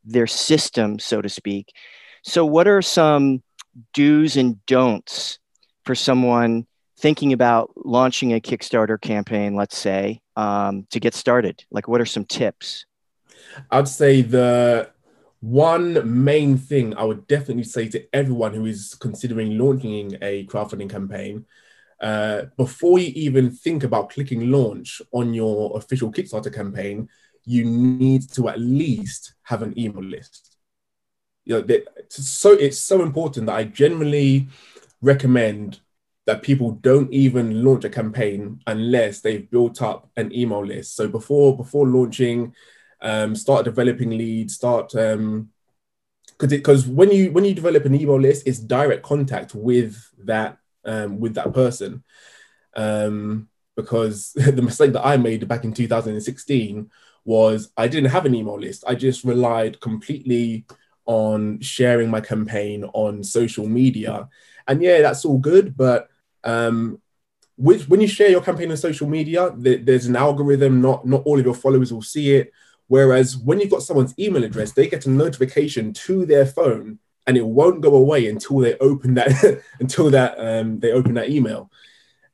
their 0.05 0.27
system, 0.27 0.99
so 0.99 1.21
to 1.21 1.29
speak. 1.29 1.73
So, 2.23 2.45
what 2.45 2.69
are 2.69 2.83
some 2.83 3.43
do's 3.93 4.37
and 4.37 4.65
don'ts 4.67 5.39
for 5.85 5.95
someone 5.95 6.67
thinking 6.99 7.33
about 7.33 7.71
launching 7.77 8.33
a 8.33 8.41
Kickstarter 8.41 9.01
campaign, 9.01 9.55
let's 9.55 9.77
say, 9.77 10.21
um, 10.37 10.87
to 10.91 11.01
get 11.01 11.15
started? 11.15 11.65
Like, 11.71 11.89
what 11.89 12.01
are 12.01 12.07
some 12.07 12.25
tips? 12.25 12.87
I'd 13.71 13.89
say 13.89 14.23
the 14.23 14.91
one 15.45 16.25
main 16.25 16.57
thing 16.57 16.97
I 16.97 17.05
would 17.05 17.27
definitely 17.27 17.65
say 17.65 17.89
to 17.89 18.15
everyone 18.15 18.55
who 18.55 18.65
is 18.65 18.95
considering 18.95 19.59
launching 19.59 20.17
a 20.23 20.47
crowdfunding 20.47 20.89
campaign, 20.89 21.45
uh, 22.01 22.47
before 22.57 22.99
you 22.99 23.13
even 23.15 23.51
think 23.51 23.85
about 23.85 24.09
clicking 24.09 24.51
launch 24.51 25.03
on 25.13 25.35
your 25.35 25.77
official 25.77 26.11
Kickstarter 26.11 26.53
campaign, 26.53 27.11
you 27.45 27.65
need 27.65 28.23
to 28.33 28.49
at 28.49 28.59
least 28.59 29.35
have 29.43 29.61
an 29.61 29.79
email 29.79 30.03
list. 30.03 30.57
You 31.45 31.61
know, 31.61 31.79
so 32.09 32.53
it's 32.53 32.79
so 32.79 33.03
important 33.03 33.47
that 33.47 33.57
I 33.57 33.65
generally 33.65 34.49
recommend 35.03 35.81
that 36.25 36.43
people 36.43 36.71
don't 36.71 37.13
even 37.13 37.63
launch 37.63 37.85
a 37.85 37.91
campaign 37.91 38.61
unless 38.67 39.21
they've 39.21 39.51
built 39.51 39.83
up 39.83 40.09
an 40.17 40.35
email 40.35 40.65
list. 40.65 40.97
So 40.97 41.07
before 41.07 41.55
before 41.55 41.87
launching, 41.87 42.55
um, 43.05 43.37
start 43.37 43.65
developing 43.65 44.11
leads, 44.11 44.55
start 44.55 44.95
um, 44.97 45.51
because 46.39 46.87
when 46.87 47.13
you 47.13 47.31
when 47.31 47.45
you 47.45 47.55
develop 47.55 47.85
an 47.85 47.95
email 47.95 48.19
list, 48.19 48.47
it's 48.47 48.59
direct 48.59 49.03
contact 49.03 49.55
with 49.55 50.03
that 50.25 50.59
um, 50.85 51.21
with 51.21 51.35
that 51.35 51.53
person. 51.53 52.03
Um, 52.75 53.49
because 53.77 54.33
the 54.37 54.63
mistake 54.63 54.93
that 54.93 55.07
I 55.07 55.17
made 55.17 55.47
back 55.47 55.65
in 55.65 55.73
2016 55.73 56.91
was 57.25 57.71
I 57.77 57.89
didn't 57.89 58.11
have 58.11 58.27
an 58.27 58.35
email 58.35 58.59
list. 58.59 58.85
I 58.87 58.95
just 58.95 59.25
relied 59.25 59.81
completely 59.81 60.65
on 61.07 61.61
sharing 61.61 62.11
my 62.11 62.21
campaign 62.21 62.85
on 62.85 63.23
social 63.23 63.67
media. 63.69 64.29
And 64.67 64.83
yeah, 64.83 65.03
that's 65.03 65.25
all 65.25 65.39
good, 65.39 65.77
but 65.77 66.09
um, 66.43 67.01
with, 67.57 67.89
when 67.89 68.01
you 68.01 68.09
share 68.09 68.31
your 68.31 68.41
campaign 68.41 68.71
on 68.71 68.77
social 68.77 69.09
media, 69.09 69.53
there's 69.57 70.07
an 70.07 70.17
algorithm. 70.17 70.81
Not 70.81 71.07
not 71.07 71.23
all 71.25 71.39
of 71.39 71.45
your 71.45 71.55
followers 71.55 71.93
will 71.93 72.03
see 72.03 72.35
it. 72.35 72.53
Whereas 72.89 73.37
when 73.37 73.61
you've 73.61 73.71
got 73.71 73.83
someone's 73.83 74.15
email 74.19 74.45
address, 74.45 74.73
they 74.73 74.89
get 74.89 75.07
a 75.07 75.11
notification 75.11 75.93
to 75.95 76.27
their 76.27 76.47
phone 76.47 76.99
and 77.27 77.37
it 77.37 77.47
won't 77.47 77.81
go 77.81 77.95
away 77.95 78.29
until 78.29 78.59
they 78.59 78.77
open 78.79 79.15
that 79.15 79.63
until 79.81 80.11
that 80.11 80.35
um, 80.39 80.81
they 80.81 80.93
open 80.93 81.15
that 81.15 81.31
email. 81.31 81.71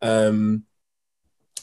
Um, 0.02 0.64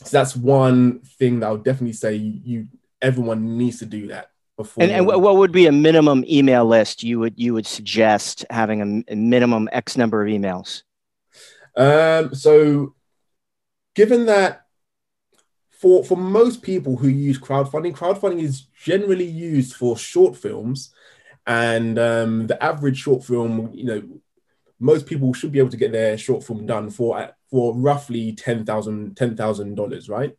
so 0.03 0.17
that's 0.17 0.35
one 0.35 0.99
thing 0.99 1.39
that 1.39 1.47
I 1.47 1.51
would 1.51 1.63
definitely 1.63 1.93
say 1.93 2.15
you 2.15 2.67
everyone 3.01 3.57
needs 3.57 3.79
to 3.79 3.85
do 3.85 4.07
that 4.07 4.31
before. 4.55 4.83
And, 4.83 4.91
and 4.91 5.05
what 5.05 5.35
would 5.35 5.51
be 5.51 5.67
a 5.67 5.71
minimum 5.71 6.23
email 6.27 6.65
list 6.65 7.03
you 7.03 7.19
would 7.19 7.33
you 7.37 7.53
would 7.53 7.67
suggest 7.67 8.45
having 8.49 9.03
a, 9.09 9.13
a 9.13 9.15
minimum 9.15 9.67
X 9.71 9.97
number 9.97 10.21
of 10.21 10.29
emails? 10.29 10.83
Um, 11.75 12.33
so, 12.33 12.95
given 13.95 14.25
that 14.27 14.66
for 15.77 16.03
for 16.03 16.17
most 16.17 16.63
people 16.63 16.97
who 16.97 17.07
use 17.07 17.39
crowdfunding, 17.39 17.95
crowdfunding 17.95 18.41
is 18.41 18.61
generally 18.83 19.25
used 19.25 19.75
for 19.75 19.95
short 19.95 20.35
films, 20.35 20.93
and 21.45 21.99
um, 21.99 22.47
the 22.47 22.61
average 22.63 22.97
short 22.97 23.23
film, 23.23 23.71
you 23.73 23.85
know, 23.85 24.01
most 24.79 25.05
people 25.05 25.33
should 25.33 25.51
be 25.51 25.59
able 25.59 25.69
to 25.69 25.77
get 25.77 25.91
their 25.91 26.17
short 26.17 26.43
film 26.43 26.65
done 26.65 26.89
for 26.89 27.29
for 27.51 27.75
roughly 27.75 28.33
ten 28.33 28.65
thousand 28.65 29.15
ten 29.15 29.35
thousand 29.37 29.75
dollars, 29.75 30.09
right? 30.09 30.35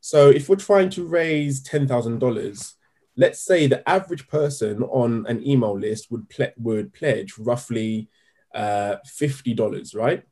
So 0.00 0.30
if 0.30 0.48
we're 0.48 0.56
trying 0.56 0.90
to 0.90 1.06
raise 1.06 1.62
ten 1.62 1.86
thousand 1.86 2.18
dollars, 2.18 2.74
let's 3.16 3.40
say 3.40 3.68
the 3.68 3.88
average 3.88 4.26
person 4.26 4.82
on 4.82 5.26
an 5.26 5.46
email 5.46 5.78
list 5.78 6.10
would 6.10 6.28
ple- 6.28 6.54
would 6.58 6.92
pledge 6.92 7.38
roughly 7.38 8.08
uh, 8.52 8.96
fifty 9.04 9.54
dollars, 9.54 9.94
right? 9.94 10.24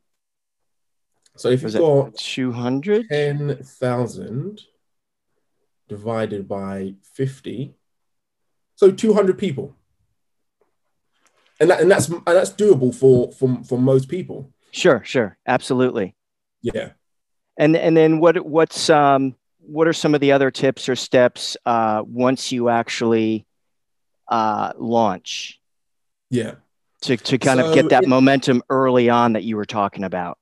So 1.36 1.48
if 1.48 1.62
you've 1.62 1.72
got 1.72 2.16
200 2.16 3.08
10,000 3.08 4.62
divided 5.88 6.48
by 6.48 6.94
50, 7.14 7.74
so 8.76 8.90
200 8.90 9.38
people. 9.38 9.76
And, 11.60 11.70
that, 11.70 11.80
and 11.80 11.90
that's 11.90 12.08
and 12.08 12.22
that's 12.24 12.50
doable 12.50 12.94
for, 12.94 13.30
for 13.32 13.62
for 13.64 13.78
most 13.78 14.08
people. 14.08 14.52
Sure, 14.72 15.02
sure, 15.04 15.38
absolutely. 15.46 16.16
Yeah. 16.62 16.90
And 17.56 17.76
and 17.76 17.96
then 17.96 18.18
what 18.18 18.44
what's 18.44 18.90
um 18.90 19.36
what 19.60 19.86
are 19.86 19.92
some 19.92 20.14
of 20.14 20.20
the 20.20 20.32
other 20.32 20.50
tips 20.50 20.88
or 20.88 20.96
steps 20.96 21.56
uh, 21.64 22.02
once 22.04 22.50
you 22.52 22.68
actually 22.68 23.46
uh, 24.28 24.72
launch? 24.76 25.60
Yeah. 26.30 26.56
To 27.02 27.16
to 27.16 27.38
kind 27.38 27.60
so 27.60 27.68
of 27.68 27.74
get 27.74 27.90
that 27.90 28.02
it, 28.02 28.08
momentum 28.08 28.62
early 28.68 29.08
on 29.08 29.34
that 29.34 29.44
you 29.44 29.56
were 29.56 29.64
talking 29.64 30.04
about. 30.04 30.38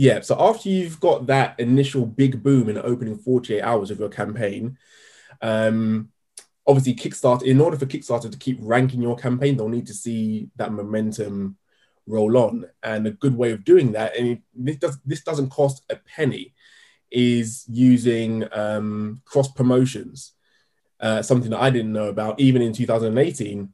Yeah. 0.00 0.22
So 0.22 0.34
after 0.40 0.70
you've 0.70 0.98
got 0.98 1.26
that 1.26 1.60
initial 1.60 2.06
big 2.06 2.42
boom 2.42 2.70
in 2.70 2.76
the 2.76 2.82
opening 2.82 3.18
48 3.18 3.60
hours 3.60 3.90
of 3.90 3.98
your 3.98 4.08
campaign, 4.08 4.78
um, 5.42 6.08
obviously 6.66 6.94
Kickstarter, 6.94 7.42
in 7.42 7.60
order 7.60 7.76
for 7.76 7.84
Kickstarter 7.84 8.32
to 8.32 8.38
keep 8.38 8.56
ranking 8.62 9.02
your 9.02 9.14
campaign, 9.14 9.58
they'll 9.58 9.68
need 9.68 9.88
to 9.88 9.92
see 9.92 10.48
that 10.56 10.72
momentum 10.72 11.58
roll 12.06 12.38
on. 12.38 12.64
And 12.82 13.06
a 13.06 13.10
good 13.10 13.36
way 13.36 13.52
of 13.52 13.62
doing 13.62 13.92
that, 13.92 14.16
and 14.16 14.40
this 14.54 14.76
does 14.76 14.98
this 15.04 15.22
doesn't 15.22 15.50
cost 15.50 15.84
a 15.90 15.96
penny, 15.96 16.54
is 17.10 17.66
using 17.68 18.48
um, 18.52 19.20
cross 19.26 19.52
promotions. 19.52 20.32
Uh, 20.98 21.20
something 21.20 21.50
that 21.50 21.60
I 21.60 21.68
didn't 21.68 21.92
know 21.92 22.08
about 22.08 22.40
even 22.40 22.62
in 22.62 22.72
2018. 22.72 23.70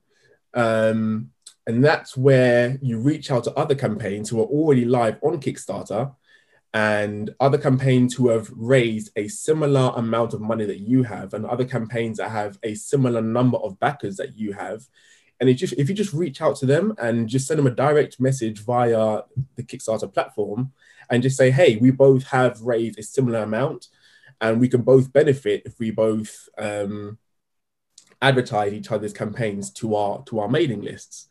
Um, 0.55 1.31
and 1.67 1.85
that's 1.85 2.17
where 2.17 2.79
you 2.81 2.99
reach 2.99 3.31
out 3.31 3.45
to 3.45 3.55
other 3.55 3.75
campaigns 3.75 4.29
who 4.29 4.41
are 4.41 4.47
already 4.47 4.85
live 4.85 5.19
on 5.23 5.41
Kickstarter 5.41 6.15
and 6.73 7.35
other 7.41 7.59
campaigns 7.59 8.15
who 8.15 8.29
have 8.29 8.51
raised 8.55 9.11
a 9.17 9.29
similar 9.29 9.93
amount 9.97 10.35
of 10.35 10.41
money 10.41 10.67
that 10.67 10.81
you 10.81 11.03
have, 11.03 11.33
and 11.33 11.47
other 11.47 11.65
campaigns 11.65 12.19
that 12.19 12.31
have 12.31 12.59
a 12.63 12.75
similar 12.75 13.23
number 13.23 13.57
of 13.59 13.81
backers 13.81 14.17
that 14.17 14.37
you 14.37 14.53
have. 14.53 14.87
And 15.41 15.55
just, 15.57 15.75
if 15.75 15.89
you 15.89 15.95
just 15.95 16.13
reach 16.13 16.41
out 16.41 16.57
to 16.57 16.67
them 16.67 16.95
and 16.99 17.29
just 17.29 17.47
send 17.47 17.59
them 17.59 17.67
a 17.67 17.71
direct 17.71 18.21
message 18.21 18.61
via 18.61 19.23
the 19.55 19.63
Kickstarter 19.63 20.13
platform 20.13 20.73
and 21.11 21.23
just 21.23 21.37
say, 21.37 21.51
hey, 21.51 21.77
we 21.77 21.91
both 21.91 22.25
have 22.25 22.61
raised 22.61 22.99
a 22.99 23.03
similar 23.03 23.41
amount 23.41 23.89
and 24.41 24.61
we 24.61 24.69
can 24.69 24.83
both 24.83 25.13
benefit 25.13 25.63
if 25.65 25.79
we 25.79 25.91
both 25.91 26.49
um, 26.59 27.19
advertise 28.21 28.73
each 28.73 28.91
other's 28.93 29.13
campaigns 29.13 29.71
to 29.71 29.95
our 29.95 30.23
to 30.25 30.41
our 30.41 30.49
mailing 30.49 30.83
lists. 30.83 31.29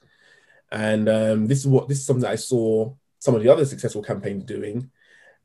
And 0.71 1.07
um, 1.07 1.47
this 1.47 1.59
is 1.59 1.67
what 1.67 1.87
this 1.87 1.99
is 1.99 2.05
something 2.05 2.23
that 2.23 2.31
I 2.31 2.35
saw 2.35 2.93
some 3.19 3.35
of 3.35 3.43
the 3.43 3.49
other 3.49 3.65
successful 3.65 4.03
campaigns 4.03 4.43
doing. 4.43 4.91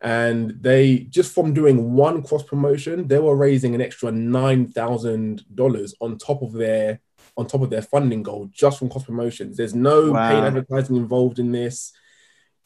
And 0.02 0.62
they 0.62 1.00
just 1.10 1.34
from 1.34 1.52
doing 1.52 1.92
one 1.92 2.22
cross 2.22 2.42
promotion, 2.42 3.06
they 3.06 3.18
were 3.18 3.36
raising 3.36 3.74
an 3.74 3.80
extra 3.82 4.10
nine 4.10 4.68
thousand 4.68 5.44
dollars 5.54 5.94
on 6.00 6.16
top 6.16 6.42
of 6.42 6.52
their 6.52 7.00
on 7.36 7.46
top 7.46 7.62
of 7.62 7.70
their 7.70 7.82
funding 7.82 8.22
goal 8.22 8.48
just 8.52 8.78
from 8.78 8.88
cross 8.88 9.04
promotions. 9.04 9.56
There's 9.56 9.74
no 9.74 10.12
wow. 10.12 10.28
paid 10.30 10.46
advertising 10.46 10.96
involved 10.96 11.38
in 11.38 11.52
this. 11.52 11.92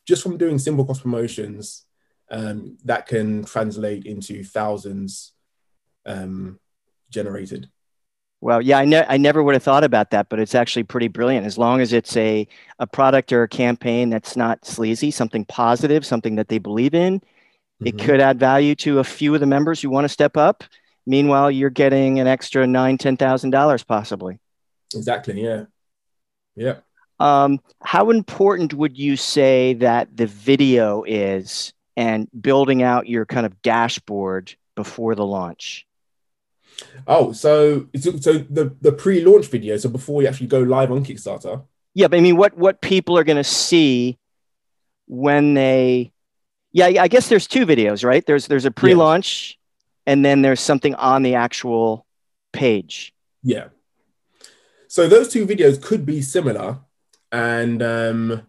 Just 0.06 0.22
from 0.22 0.36
doing 0.36 0.58
simple 0.58 0.84
cross 0.84 1.00
promotions, 1.00 1.86
um, 2.30 2.76
that 2.84 3.06
can 3.06 3.44
translate 3.44 4.06
into 4.06 4.44
thousands 4.44 5.32
um, 6.06 6.58
generated. 7.10 7.68
Well, 8.44 8.60
yeah, 8.60 8.76
I, 8.76 8.84
ne- 8.84 9.06
I 9.08 9.16
never 9.16 9.42
would 9.42 9.54
have 9.54 9.62
thought 9.62 9.84
about 9.84 10.10
that, 10.10 10.28
but 10.28 10.38
it's 10.38 10.54
actually 10.54 10.82
pretty 10.82 11.08
brilliant. 11.08 11.46
As 11.46 11.56
long 11.56 11.80
as 11.80 11.94
it's 11.94 12.14
a, 12.14 12.46
a 12.78 12.86
product 12.86 13.32
or 13.32 13.42
a 13.42 13.48
campaign 13.48 14.10
that's 14.10 14.36
not 14.36 14.66
sleazy, 14.66 15.10
something 15.10 15.46
positive, 15.46 16.04
something 16.04 16.34
that 16.34 16.48
they 16.48 16.58
believe 16.58 16.94
in, 16.94 17.20
mm-hmm. 17.20 17.86
it 17.86 17.98
could 17.98 18.20
add 18.20 18.38
value 18.38 18.74
to 18.74 18.98
a 18.98 19.04
few 19.04 19.32
of 19.32 19.40
the 19.40 19.46
members 19.46 19.80
who 19.80 19.88
want 19.88 20.04
to 20.04 20.10
step 20.10 20.36
up. 20.36 20.62
Meanwhile, 21.06 21.52
you're 21.52 21.70
getting 21.70 22.20
an 22.20 22.26
extra 22.26 22.66
nine, 22.66 22.98
ten 22.98 23.16
thousand 23.16 23.48
dollars 23.48 23.82
possibly. 23.82 24.38
Exactly. 24.94 25.42
Yeah. 25.42 25.64
Yeah. 26.54 26.80
Um, 27.18 27.60
how 27.82 28.10
important 28.10 28.74
would 28.74 28.98
you 28.98 29.16
say 29.16 29.72
that 29.72 30.14
the 30.14 30.26
video 30.26 31.02
is 31.04 31.72
and 31.96 32.28
building 32.38 32.82
out 32.82 33.08
your 33.08 33.24
kind 33.24 33.46
of 33.46 33.62
dashboard 33.62 34.54
before 34.74 35.14
the 35.14 35.24
launch? 35.24 35.86
Oh, 37.06 37.32
so 37.32 37.86
so 37.96 38.10
the 38.10 38.74
the 38.80 38.92
pre-launch 38.92 39.46
video, 39.46 39.76
so 39.76 39.88
before 39.88 40.16
we 40.16 40.26
actually 40.26 40.46
go 40.46 40.60
live 40.60 40.90
on 40.90 41.04
Kickstarter. 41.04 41.64
Yeah, 41.94 42.08
but 42.08 42.18
I 42.18 42.20
mean, 42.20 42.36
what 42.36 42.56
what 42.56 42.80
people 42.80 43.18
are 43.18 43.24
going 43.24 43.36
to 43.36 43.44
see 43.44 44.18
when 45.06 45.54
they, 45.54 46.12
yeah, 46.72 46.86
I 46.86 47.08
guess 47.08 47.28
there's 47.28 47.46
two 47.46 47.66
videos, 47.66 48.04
right? 48.04 48.24
There's 48.26 48.46
there's 48.46 48.64
a 48.64 48.70
pre-launch, 48.70 49.58
and 50.06 50.24
then 50.24 50.42
there's 50.42 50.60
something 50.60 50.94
on 50.94 51.22
the 51.22 51.34
actual 51.34 52.06
page. 52.52 53.14
Yeah. 53.42 53.68
So 54.88 55.08
those 55.08 55.28
two 55.28 55.46
videos 55.46 55.82
could 55.82 56.06
be 56.06 56.22
similar, 56.22 56.78
and 57.30 57.82
um, 57.82 58.42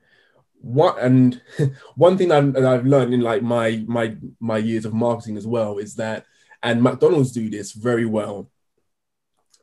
what 0.62 0.98
and 1.00 1.42
one 1.96 2.18
thing 2.18 2.32
I've, 2.32 2.56
I've 2.58 2.86
learned 2.86 3.14
in 3.14 3.22
like 3.22 3.44
my 3.44 3.84
my 3.88 4.16
my 4.40 4.58
years 4.58 4.86
of 4.86 4.94
marketing 4.94 5.38
as 5.38 5.46
well 5.46 5.78
is 5.78 5.96
that 5.96 6.26
and 6.66 6.82
McDonald's 6.82 7.32
do 7.32 7.48
this 7.50 7.72
very 7.74 8.06
well. 8.06 8.50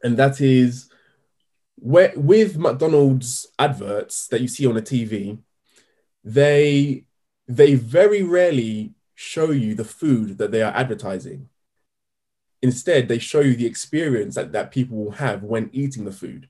And 0.05 0.17
that 0.17 0.41
is 0.41 0.89
where, 1.75 2.13
with 2.17 2.57
McDonald's 2.57 3.49
adverts 3.59 4.29
that 4.29 4.41
you 4.41 4.47
see 4.47 4.67
on 4.67 4.75
the 4.75 4.83
TV, 4.83 5.39
they 6.25 7.05
they 7.49 7.75
very 7.75 8.23
rarely 8.23 8.95
show 9.17 9.51
you 9.51 9.75
the 9.75 9.85
food 9.85 10.39
that 10.39 10.53
they 10.53 10.63
are 10.63 10.75
advertising. 10.75 11.49
Instead, 12.63 13.09
they 13.09 13.19
show 13.19 13.41
you 13.41 13.57
the 13.57 13.67
experience 13.67 14.37
that, 14.37 14.53
that 14.53 14.71
people 14.71 14.97
will 14.97 15.11
have 15.11 15.43
when 15.43 15.71
eating 15.73 16.05
the 16.05 16.13
food. 16.13 16.49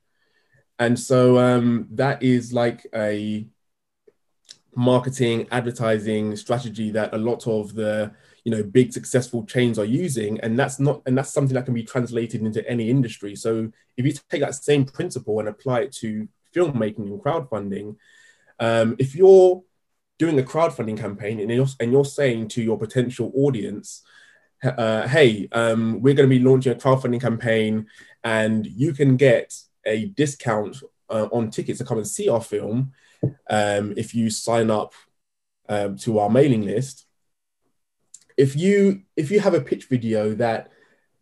And 0.78 1.00
so 1.00 1.38
um, 1.38 1.88
that 1.92 2.22
is 2.22 2.52
like 2.52 2.86
a 2.94 3.46
marketing, 4.74 5.46
advertising 5.50 6.34
strategy 6.36 6.90
that 6.90 7.12
a 7.14 7.18
lot 7.18 7.46
of 7.46 7.74
the 7.74 8.12
you 8.44 8.50
know 8.50 8.62
big 8.62 8.92
successful 8.92 9.44
chains 9.44 9.78
are 9.78 9.84
using 9.84 10.40
and 10.40 10.58
that's 10.58 10.80
not 10.80 11.00
and 11.06 11.16
that's 11.16 11.32
something 11.32 11.54
that 11.54 11.64
can 11.64 11.74
be 11.74 11.84
translated 11.84 12.42
into 12.42 12.66
any 12.68 12.90
industry. 12.90 13.36
So 13.36 13.70
if 13.96 14.06
you 14.06 14.12
take 14.30 14.40
that 14.40 14.54
same 14.54 14.84
principle 14.84 15.38
and 15.40 15.48
apply 15.48 15.82
it 15.82 15.92
to 15.96 16.28
filmmaking 16.54 16.98
and 16.98 17.20
crowdfunding 17.22 17.96
um, 18.60 18.96
if 18.98 19.14
you're 19.14 19.62
doing 20.18 20.38
a 20.38 20.42
crowdfunding 20.42 20.98
campaign 20.98 21.40
and 21.40 21.50
you're, 21.50 21.66
and 21.80 21.90
you're 21.90 22.04
saying 22.04 22.48
to 22.48 22.62
your 22.62 22.78
potential 22.78 23.32
audience 23.34 24.02
uh, 24.62 25.06
hey 25.08 25.48
um, 25.52 26.00
we're 26.00 26.14
going 26.14 26.28
to 26.28 26.38
be 26.38 26.42
launching 26.42 26.72
a 26.72 26.76
crowdfunding 26.76 27.20
campaign 27.20 27.86
and 28.24 28.66
you 28.66 28.92
can 28.92 29.16
get 29.16 29.54
a 29.84 30.06
discount 30.06 30.76
uh, 31.10 31.28
on 31.32 31.50
tickets 31.50 31.78
to 31.78 31.84
come 31.84 31.98
and 31.98 32.06
see 32.06 32.28
our 32.28 32.40
film 32.40 32.92
um, 33.50 33.94
if 33.96 34.14
you 34.14 34.30
sign 34.30 34.70
up 34.70 34.94
um, 35.68 35.96
to 35.96 36.18
our 36.18 36.30
mailing 36.30 36.62
list 36.62 37.06
if 38.36 38.56
you 38.56 39.02
if 39.16 39.30
you 39.30 39.40
have 39.40 39.54
a 39.54 39.60
pitch 39.60 39.86
video 39.86 40.34
that 40.34 40.70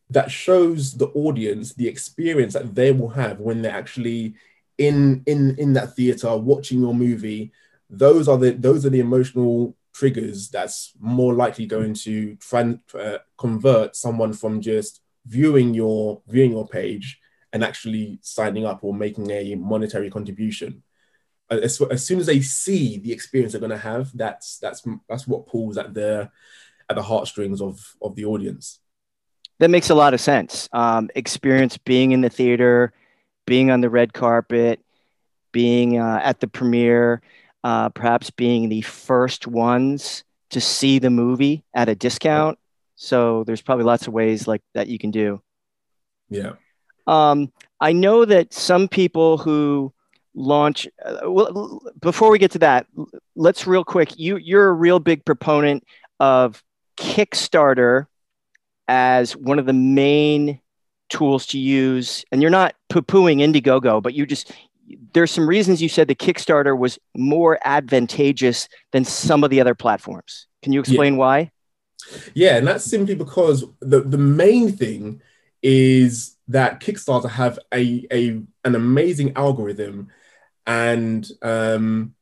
that 0.08 0.30
shows 0.30 0.94
the 0.94 1.08
audience 1.08 1.74
the 1.74 1.88
experience 1.88 2.54
that 2.54 2.74
they 2.74 2.92
will 2.92 3.08
have 3.08 3.40
when 3.40 3.62
they're 3.62 3.72
actually 3.72 4.34
in 4.78 5.22
in 5.26 5.56
in 5.58 5.72
that 5.72 5.94
theater 5.94 6.36
watching 6.36 6.80
your 6.80 6.94
movie 6.94 7.52
those 7.88 8.28
are 8.28 8.38
the 8.38 8.52
those 8.52 8.86
are 8.86 8.90
the 8.90 9.00
emotional 9.00 9.76
triggers 9.92 10.48
that's 10.48 10.92
more 11.00 11.34
likely 11.34 11.66
going 11.66 11.92
to 11.92 12.36
tran- 12.36 12.80
uh, 12.94 13.18
convert 13.36 13.96
someone 13.96 14.32
from 14.32 14.60
just 14.60 15.00
viewing 15.26 15.74
your 15.74 16.22
viewing 16.28 16.52
your 16.52 16.66
page 16.66 17.20
and 17.52 17.64
actually 17.64 18.18
signing 18.22 18.64
up 18.64 18.82
or 18.82 18.94
making 18.94 19.30
a 19.30 19.54
monetary 19.56 20.08
contribution 20.08 20.82
as, 21.50 21.80
as 21.80 22.06
soon 22.06 22.20
as 22.20 22.26
they 22.26 22.40
see 22.40 22.98
the 22.98 23.12
experience 23.12 23.52
they're 23.52 23.60
going 23.60 23.70
to 23.70 23.78
have, 23.78 24.16
that's 24.16 24.58
that's 24.58 24.86
that's 25.08 25.26
what 25.26 25.46
pulls 25.46 25.76
at 25.76 25.94
the 25.94 26.30
at 26.88 26.96
the 26.96 27.02
heartstrings 27.02 27.60
of 27.60 27.96
of 28.00 28.14
the 28.14 28.24
audience. 28.24 28.80
That 29.58 29.70
makes 29.70 29.90
a 29.90 29.94
lot 29.94 30.14
of 30.14 30.20
sense. 30.20 30.68
Um, 30.72 31.10
experience 31.14 31.76
being 31.76 32.12
in 32.12 32.22
the 32.22 32.30
theater, 32.30 32.94
being 33.46 33.70
on 33.70 33.80
the 33.80 33.90
red 33.90 34.12
carpet, 34.12 34.80
being 35.52 35.98
uh, 35.98 36.20
at 36.22 36.40
the 36.40 36.48
premiere, 36.48 37.20
uh, 37.62 37.90
perhaps 37.90 38.30
being 38.30 38.68
the 38.68 38.80
first 38.80 39.46
ones 39.46 40.24
to 40.50 40.60
see 40.60 40.98
the 40.98 41.10
movie 41.10 41.62
at 41.74 41.88
a 41.88 41.94
discount. 41.94 42.58
So 42.96 43.44
there's 43.44 43.62
probably 43.62 43.84
lots 43.84 44.06
of 44.06 44.12
ways 44.12 44.48
like 44.48 44.62
that 44.74 44.88
you 44.88 44.98
can 44.98 45.10
do. 45.10 45.42
Yeah. 46.28 46.52
Um, 47.06 47.52
I 47.80 47.92
know 47.92 48.24
that 48.24 48.52
some 48.52 48.88
people 48.88 49.38
who 49.38 49.92
launch 50.34 50.86
uh, 51.04 51.18
well, 51.24 51.80
before 52.00 52.30
we 52.30 52.38
get 52.38 52.52
to 52.52 52.58
that 52.58 52.86
let's 53.34 53.66
real 53.66 53.84
quick 53.84 54.18
you 54.18 54.36
you're 54.36 54.68
a 54.68 54.72
real 54.72 55.00
big 55.00 55.24
proponent 55.24 55.84
of 56.20 56.62
kickstarter 56.96 58.06
as 58.86 59.36
one 59.36 59.58
of 59.58 59.66
the 59.66 59.72
main 59.72 60.60
tools 61.08 61.46
to 61.46 61.58
use 61.58 62.24
and 62.30 62.40
you're 62.40 62.50
not 62.50 62.74
poo-pooing 62.88 63.38
indiegogo 63.38 64.00
but 64.00 64.14
you 64.14 64.24
just 64.24 64.52
there's 65.12 65.30
some 65.30 65.48
reasons 65.48 65.82
you 65.82 65.88
said 65.88 66.06
the 66.06 66.14
kickstarter 66.14 66.78
was 66.78 66.98
more 67.16 67.58
advantageous 67.64 68.68
than 68.92 69.04
some 69.04 69.42
of 69.42 69.50
the 69.50 69.60
other 69.60 69.74
platforms 69.74 70.46
can 70.62 70.72
you 70.72 70.78
explain 70.78 71.14
yeah. 71.14 71.18
why 71.18 71.50
yeah 72.34 72.56
and 72.56 72.66
that's 72.66 72.84
simply 72.84 73.16
because 73.16 73.64
the, 73.80 74.02
the 74.02 74.18
main 74.18 74.70
thing 74.70 75.20
is 75.62 76.36
that 76.48 76.80
kickstarter 76.80 77.28
have 77.28 77.58
a, 77.74 78.06
a 78.12 78.40
an 78.64 78.74
amazing 78.74 79.32
algorithm 79.36 80.08
and 80.66 81.30
um, 81.42 82.14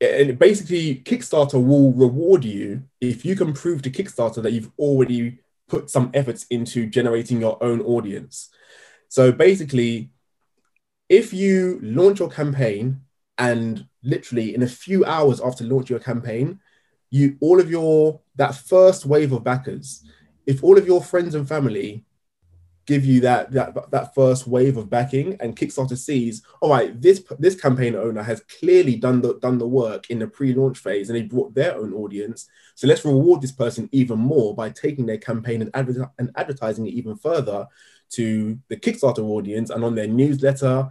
and 0.00 0.38
basically 0.38 0.96
Kickstarter 0.96 1.64
will 1.64 1.92
reward 1.92 2.44
you 2.44 2.82
if 3.00 3.24
you 3.24 3.36
can 3.36 3.52
prove 3.52 3.82
to 3.82 3.90
Kickstarter 3.90 4.42
that 4.42 4.52
you've 4.52 4.72
already 4.78 5.38
put 5.68 5.90
some 5.90 6.10
efforts 6.12 6.44
into 6.50 6.86
generating 6.86 7.40
your 7.40 7.62
own 7.62 7.80
audience. 7.80 8.50
So 9.08 9.30
basically, 9.30 10.10
if 11.08 11.32
you 11.32 11.78
launch 11.82 12.18
your 12.18 12.30
campaign 12.30 13.02
and 13.38 13.86
literally 14.02 14.54
in 14.54 14.62
a 14.62 14.66
few 14.66 15.04
hours 15.04 15.40
after 15.40 15.64
launch 15.64 15.88
your 15.88 15.98
campaign, 15.98 16.58
you 17.10 17.36
all 17.40 17.60
of 17.60 17.70
your 17.70 18.20
that 18.36 18.54
first 18.54 19.06
wave 19.06 19.32
of 19.32 19.44
backers, 19.44 20.02
if 20.46 20.64
all 20.64 20.78
of 20.78 20.86
your 20.86 21.02
friends 21.02 21.34
and 21.34 21.46
family 21.46 22.04
give 22.86 23.04
you 23.04 23.20
that 23.20 23.52
that 23.52 23.90
that 23.90 24.14
first 24.14 24.46
wave 24.46 24.76
of 24.76 24.90
backing 24.90 25.36
and 25.40 25.56
kickstarter 25.56 25.96
sees 25.96 26.42
all 26.60 26.70
right 26.70 27.00
this 27.00 27.22
this 27.38 27.60
campaign 27.60 27.94
owner 27.94 28.22
has 28.22 28.40
clearly 28.58 28.96
done 28.96 29.20
the 29.20 29.38
done 29.38 29.58
the 29.58 29.66
work 29.66 30.10
in 30.10 30.18
the 30.18 30.26
pre-launch 30.26 30.78
phase 30.78 31.08
and 31.08 31.16
they 31.16 31.22
brought 31.22 31.54
their 31.54 31.76
own 31.76 31.92
audience. 31.94 32.48
So 32.74 32.86
let's 32.86 33.04
reward 33.04 33.40
this 33.40 33.52
person 33.52 33.88
even 33.92 34.18
more 34.18 34.54
by 34.54 34.70
taking 34.70 35.06
their 35.06 35.18
campaign 35.18 35.62
and, 35.62 35.70
adver- 35.74 36.10
and 36.18 36.30
advertising 36.36 36.86
it 36.86 36.94
even 36.94 37.16
further 37.16 37.66
to 38.10 38.58
the 38.68 38.76
kickstarter 38.76 39.20
audience 39.20 39.70
and 39.70 39.84
on 39.84 39.94
their 39.94 40.08
newsletter. 40.08 40.90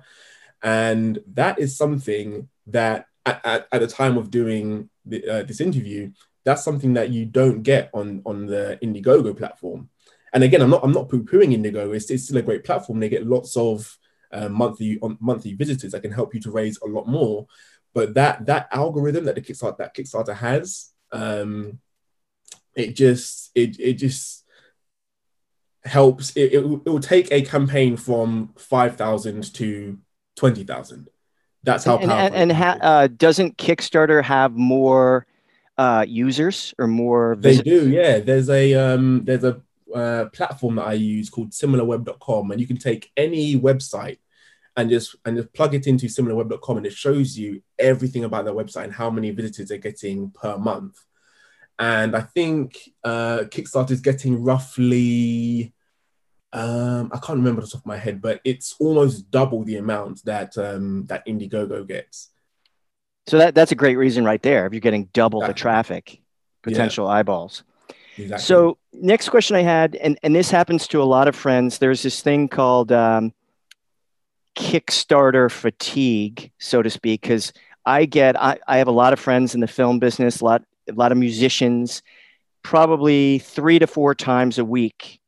And 0.63 1.19
that 1.33 1.60
is 1.60 1.75
something 1.75 2.48
that 2.67 3.07
at, 3.25 3.45
at, 3.45 3.67
at 3.71 3.81
the 3.81 3.88
time 3.88 4.17
of 4.17 4.31
doing 4.31 4.89
the, 5.05 5.27
uh, 5.27 5.43
this 5.43 5.62
interview 5.62 6.12
that's 6.43 6.63
something 6.63 6.93
that 6.93 7.10
you 7.10 7.25
don't 7.25 7.62
get 7.62 7.89
on 7.93 8.21
on 8.25 8.45
the 8.45 8.79
indiegogo 8.81 9.38
platform 9.38 9.89
and 10.34 10.44
again, 10.44 10.62
I'm 10.62 10.70
not 10.70 10.84
I'm 10.84 10.92
not 10.92 11.10
poo-pooing 11.10 11.56
Indiegogo. 11.56 11.96
It's, 11.96 12.10
it's 12.10 12.26
still 12.26 12.38
a 12.38 12.42
great 12.42 12.64
platform. 12.64 13.00
They 13.00 13.10
get 13.10 13.28
lots 13.28 13.58
of 13.58 13.98
uh, 14.32 14.50
monthly 14.50 15.00
on 15.02 15.18
monthly 15.20 15.54
visitors 15.54 15.92
that 15.92 16.02
can 16.02 16.12
help 16.12 16.34
you 16.34 16.40
to 16.42 16.52
raise 16.52 16.80
a 16.82 16.88
lot 16.88 17.08
more. 17.08 17.48
But 17.94 18.14
that 18.14 18.46
that 18.46 18.70
algorithm 18.72 19.26
that 19.26 19.36
the 19.36 19.42
Kickstarter 19.42 19.78
that 19.78 19.96
Kickstarter 19.96 20.36
has, 20.36 20.92
um, 21.12 21.80
it 22.76 22.96
just 22.96 23.52
it 23.54 23.80
it 23.80 23.94
just 23.96 24.46
helps. 25.84 26.36
It, 26.38 26.54
it, 26.54 26.60
it 26.60 26.90
will 26.90 27.00
take 27.00 27.32
a 27.32 27.42
campaign 27.42 27.98
from 27.98 28.54
five 28.58 28.96
thousand 28.96 29.54
to 29.56 30.00
twenty 30.38 30.63
thousand. 30.63 31.10
That's 31.63 31.84
how 31.84 31.98
powerful. 31.98 32.13
And, 32.13 32.34
and, 32.34 32.52
and 32.52 32.58
ha- 32.58 32.78
uh, 32.82 33.08
doesn't 33.08 33.58
Kickstarter 33.58 34.24
have 34.24 34.56
more 34.56 35.28
uh, 35.78 36.06
users 36.08 36.74
or 36.80 36.88
more? 36.88 37.36
They 37.38 37.58
do. 37.58 37.89
Yeah. 37.89 38.20
There's 38.20 38.50
a 38.50 38.74
um, 38.74 39.26
there's 39.26 39.44
a 39.44 39.62
uh, 39.93 40.25
platform 40.30 40.75
that 40.75 40.88
I 40.88 40.93
use 40.93 41.30
called 41.30 41.51
similarweb.com, 41.51 42.51
and 42.51 42.62
you 42.62 42.67
can 42.67 42.77
take 42.77 43.12
any 43.17 43.56
website 43.56 44.17
and 44.77 44.89
just 44.89 45.15
and 45.25 45.38
just 45.38 45.54
plug 45.54 45.73
it 45.75 45.88
into 45.88 46.08
similarweb.com, 46.08 46.77
and 46.77 46.86
it 46.86 46.93
shows 46.93 47.38
you 47.38 47.62
everything 47.77 48.23
about 48.23 48.45
their 48.45 48.54
website 48.54 48.86
and 48.86 48.93
how 48.93 49.10
many 49.10 49.32
visitors 49.32 49.69
they're 49.69 49.77
getting 49.77 50.32
per 50.32 50.58
month. 50.58 50.97
And 51.80 52.15
I 52.15 52.21
think 52.21 52.77
uh, 53.04 53.39
Kickstarter 53.45 53.91
is 53.91 54.01
getting 54.01 54.43
roughly, 54.43 55.73
um, 56.54 57.10
I 57.12 57.17
can't 57.17 57.39
remember 57.39 57.62
the 57.62 57.67
top 57.67 57.82
of 57.82 57.88
my 57.88 57.97
head, 57.97 58.21
but 58.21 58.39
it's 58.43 58.75
almost 58.80 59.32
double 59.32 59.63
the 59.63 59.77
amount 59.77 60.23
that 60.25 60.58
um, 60.58 61.06
that 61.08 61.25
Indiegogo 61.25 61.88
gets. 61.88 62.30
So 63.27 63.38
that 63.38 63.56
that's 63.56 63.71
a 63.71 63.75
great 63.75 63.97
reason 63.97 64.23
right 64.25 64.41
there. 64.41 64.65
If 64.65 64.73
you're 64.73 64.80
getting 64.80 65.06
double 65.13 65.41
the 65.41 65.54
traffic, 65.54 66.21
potential 66.62 67.08
yeah. 67.08 67.13
eyeballs. 67.13 67.63
Exactly. 68.17 68.43
So 68.43 68.78
next 68.93 69.30
question 69.30 69.56
I 69.56 69.62
had, 69.62 69.95
and, 69.95 70.19
and 70.24 70.36
this 70.36 70.52
happens 70.52 70.88
to 70.89 71.02
a 71.02 71.06
lot 71.06 71.28
of 71.28 71.36
friends, 71.36 71.78
there's 71.78 72.04
this 72.04 72.21
thing 72.21 72.47
called 72.47 72.91
um, 72.91 73.34
Kickstarter 74.56 75.50
fatigue, 75.50 76.52
so 76.60 76.82
to 76.82 76.89
speak, 76.89 77.21
because 77.21 77.54
I 77.86 78.06
get, 78.06 78.39
I, 78.39 78.60
I 78.67 78.78
have 78.78 78.88
a 78.88 78.91
lot 78.91 79.13
of 79.13 79.19
friends 79.19 79.56
in 79.56 79.62
the 79.62 79.67
film 79.67 80.00
business, 80.00 80.41
a 80.41 80.45
lot, 80.45 80.63
a 80.89 80.93
lot 80.93 81.12
of 81.12 81.17
musicians, 81.17 82.04
probably 82.63 83.39
three 83.39 83.80
to 83.80 83.88
four 83.88 84.13
times 84.13 84.60
a 84.60 84.65
week. 84.65 85.19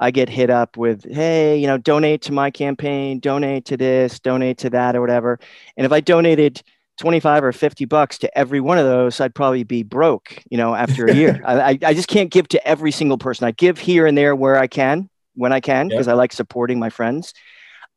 I 0.00 0.10
get 0.10 0.28
hit 0.28 0.50
up 0.50 0.76
with, 0.76 1.04
hey, 1.04 1.56
you 1.58 1.68
know, 1.68 1.78
donate 1.78 2.22
to 2.22 2.32
my 2.32 2.50
campaign, 2.50 3.20
donate 3.20 3.66
to 3.66 3.76
this, 3.76 4.18
donate 4.18 4.58
to 4.58 4.70
that, 4.70 4.96
or 4.96 5.00
whatever. 5.00 5.38
And 5.76 5.86
if 5.86 5.92
I 5.92 6.00
donated 6.00 6.60
25 7.02 7.42
or 7.42 7.50
50 7.50 7.84
bucks 7.86 8.16
to 8.18 8.38
every 8.38 8.60
one 8.60 8.78
of 8.78 8.84
those, 8.84 9.20
I'd 9.20 9.34
probably 9.34 9.64
be 9.64 9.82
broke, 9.82 10.40
you 10.48 10.56
know, 10.56 10.72
after 10.72 11.06
a 11.06 11.12
year. 11.12 11.42
I, 11.46 11.76
I 11.82 11.94
just 11.94 12.06
can't 12.06 12.30
give 12.30 12.46
to 12.50 12.64
every 12.64 12.92
single 12.92 13.18
person. 13.18 13.44
I 13.44 13.50
give 13.50 13.76
here 13.76 14.06
and 14.06 14.16
there 14.16 14.36
where 14.36 14.56
I 14.56 14.68
can, 14.68 15.10
when 15.34 15.52
I 15.52 15.58
can, 15.58 15.88
because 15.88 16.06
I 16.06 16.12
like 16.12 16.32
supporting 16.32 16.78
my 16.78 16.90
friends. 16.90 17.34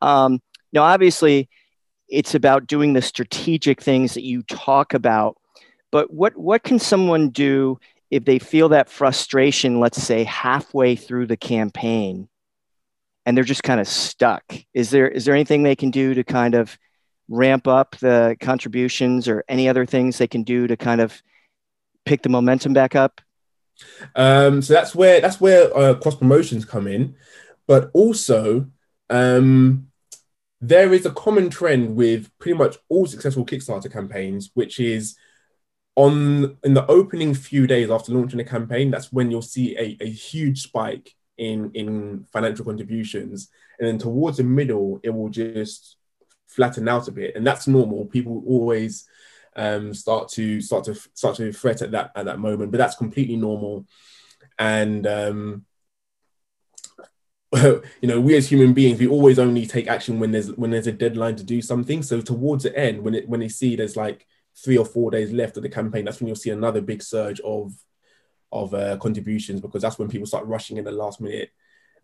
Um, 0.01 0.41
now, 0.73 0.81
obviously, 0.81 1.49
it's 2.09 2.33
about 2.33 2.65
doing 2.65 2.93
the 2.93 3.01
strategic 3.03 3.79
things 3.79 4.15
that 4.15 4.23
you 4.23 4.41
talk 4.41 4.95
about. 4.95 5.37
But 5.91 6.11
what, 6.11 6.35
what 6.35 6.63
can 6.63 6.79
someone 6.79 7.29
do 7.29 7.79
if 8.09 8.25
they 8.25 8.39
feel 8.39 8.69
that 8.69 8.89
frustration, 8.89 9.79
let's 9.79 10.01
say 10.01 10.23
halfway 10.23 10.95
through 10.95 11.27
the 11.27 11.37
campaign, 11.37 12.27
and 13.23 13.37
they're 13.37 13.43
just 13.43 13.61
kind 13.61 13.79
of 13.79 13.87
stuck? 13.87 14.43
Is 14.73 14.89
there, 14.89 15.07
is 15.07 15.25
there 15.25 15.35
anything 15.35 15.61
they 15.61 15.75
can 15.75 15.91
do 15.91 16.15
to 16.15 16.23
kind 16.23 16.55
of 16.55 16.75
ramp 17.27 17.67
up 17.67 17.95
the 17.97 18.37
contributions 18.39 19.27
or 19.27 19.43
any 19.47 19.67
other 19.67 19.85
things 19.85 20.17
they 20.17 20.27
can 20.27 20.43
do 20.43 20.67
to 20.67 20.77
kind 20.77 21.01
of 21.01 21.21
pick 22.05 22.21
the 22.21 22.29
momentum 22.29 22.73
back 22.73 22.95
up? 22.95 23.21
Um, 24.15 24.61
so 24.61 24.73
that's 24.73 24.95
where 24.95 25.19
that's 25.19 25.41
where 25.41 25.75
uh, 25.75 25.95
cross 25.95 26.15
promotions 26.15 26.65
come 26.65 26.87
in, 26.87 27.15
but 27.67 27.91
also 27.93 28.67
um, 29.09 29.87
there 30.61 30.93
is 30.93 31.05
a 31.05 31.11
common 31.11 31.49
trend 31.49 31.95
with 31.95 32.29
pretty 32.39 32.57
much 32.57 32.77
all 32.89 33.05
successful 33.05 33.45
Kickstarter 33.45 33.91
campaigns, 33.91 34.51
which 34.53 34.79
is 34.79 35.17
on 35.95 36.57
in 36.63 36.73
the 36.73 36.85
opening 36.87 37.33
few 37.33 37.67
days 37.67 37.89
after 37.89 38.13
launching 38.13 38.39
a 38.39 38.45
campaign. 38.45 38.91
That's 38.91 39.11
when 39.11 39.29
you'll 39.29 39.41
see 39.41 39.75
a, 39.77 39.97
a 39.99 40.09
huge 40.09 40.61
spike 40.61 41.13
in 41.37 41.71
in 41.73 42.25
financial 42.31 42.63
contributions, 42.63 43.49
and 43.77 43.87
then 43.87 43.97
towards 43.97 44.37
the 44.37 44.43
middle, 44.43 45.01
it 45.03 45.09
will 45.09 45.29
just 45.29 45.97
flatten 46.55 46.87
out 46.87 47.07
a 47.07 47.11
bit, 47.11 47.35
and 47.35 47.45
that's 47.45 47.67
normal. 47.67 48.05
People 48.05 48.43
always 48.47 49.07
um, 49.55 49.93
start 49.93 50.29
to 50.29 50.61
start 50.61 50.85
to 50.85 50.95
start 51.13 51.35
to 51.37 51.51
fret 51.51 51.81
at 51.81 51.91
that 51.91 52.11
at 52.15 52.25
that 52.25 52.39
moment, 52.39 52.71
but 52.71 52.77
that's 52.77 52.95
completely 52.95 53.35
normal. 53.35 53.85
And 54.57 55.05
um, 55.05 55.65
you 57.63 57.81
know, 58.03 58.19
we 58.19 58.35
as 58.35 58.49
human 58.49 58.73
beings, 58.73 58.99
we 58.99 59.07
always 59.07 59.39
only 59.39 59.65
take 59.65 59.87
action 59.87 60.19
when 60.19 60.31
there's 60.31 60.51
when 60.53 60.71
there's 60.71 60.87
a 60.87 60.91
deadline 60.91 61.35
to 61.37 61.43
do 61.43 61.61
something. 61.61 62.03
So 62.03 62.21
towards 62.21 62.63
the 62.63 62.77
end, 62.77 63.01
when 63.01 63.15
it 63.15 63.27
when 63.29 63.39
they 63.39 63.49
see 63.49 63.75
there's 63.75 63.95
like 63.95 64.25
three 64.63 64.77
or 64.77 64.85
four 64.85 65.11
days 65.11 65.31
left 65.31 65.57
of 65.57 65.63
the 65.63 65.69
campaign, 65.69 66.05
that's 66.05 66.19
when 66.19 66.27
you'll 66.27 66.35
see 66.35 66.51
another 66.51 66.81
big 66.81 67.03
surge 67.03 67.39
of 67.41 67.73
of 68.51 68.73
uh, 68.73 68.97
contributions 68.97 69.61
because 69.61 69.81
that's 69.81 69.99
when 69.99 70.07
people 70.07 70.27
start 70.27 70.45
rushing 70.45 70.77
in 70.77 70.85
the 70.85 70.91
last 70.91 71.19
minute 71.19 71.51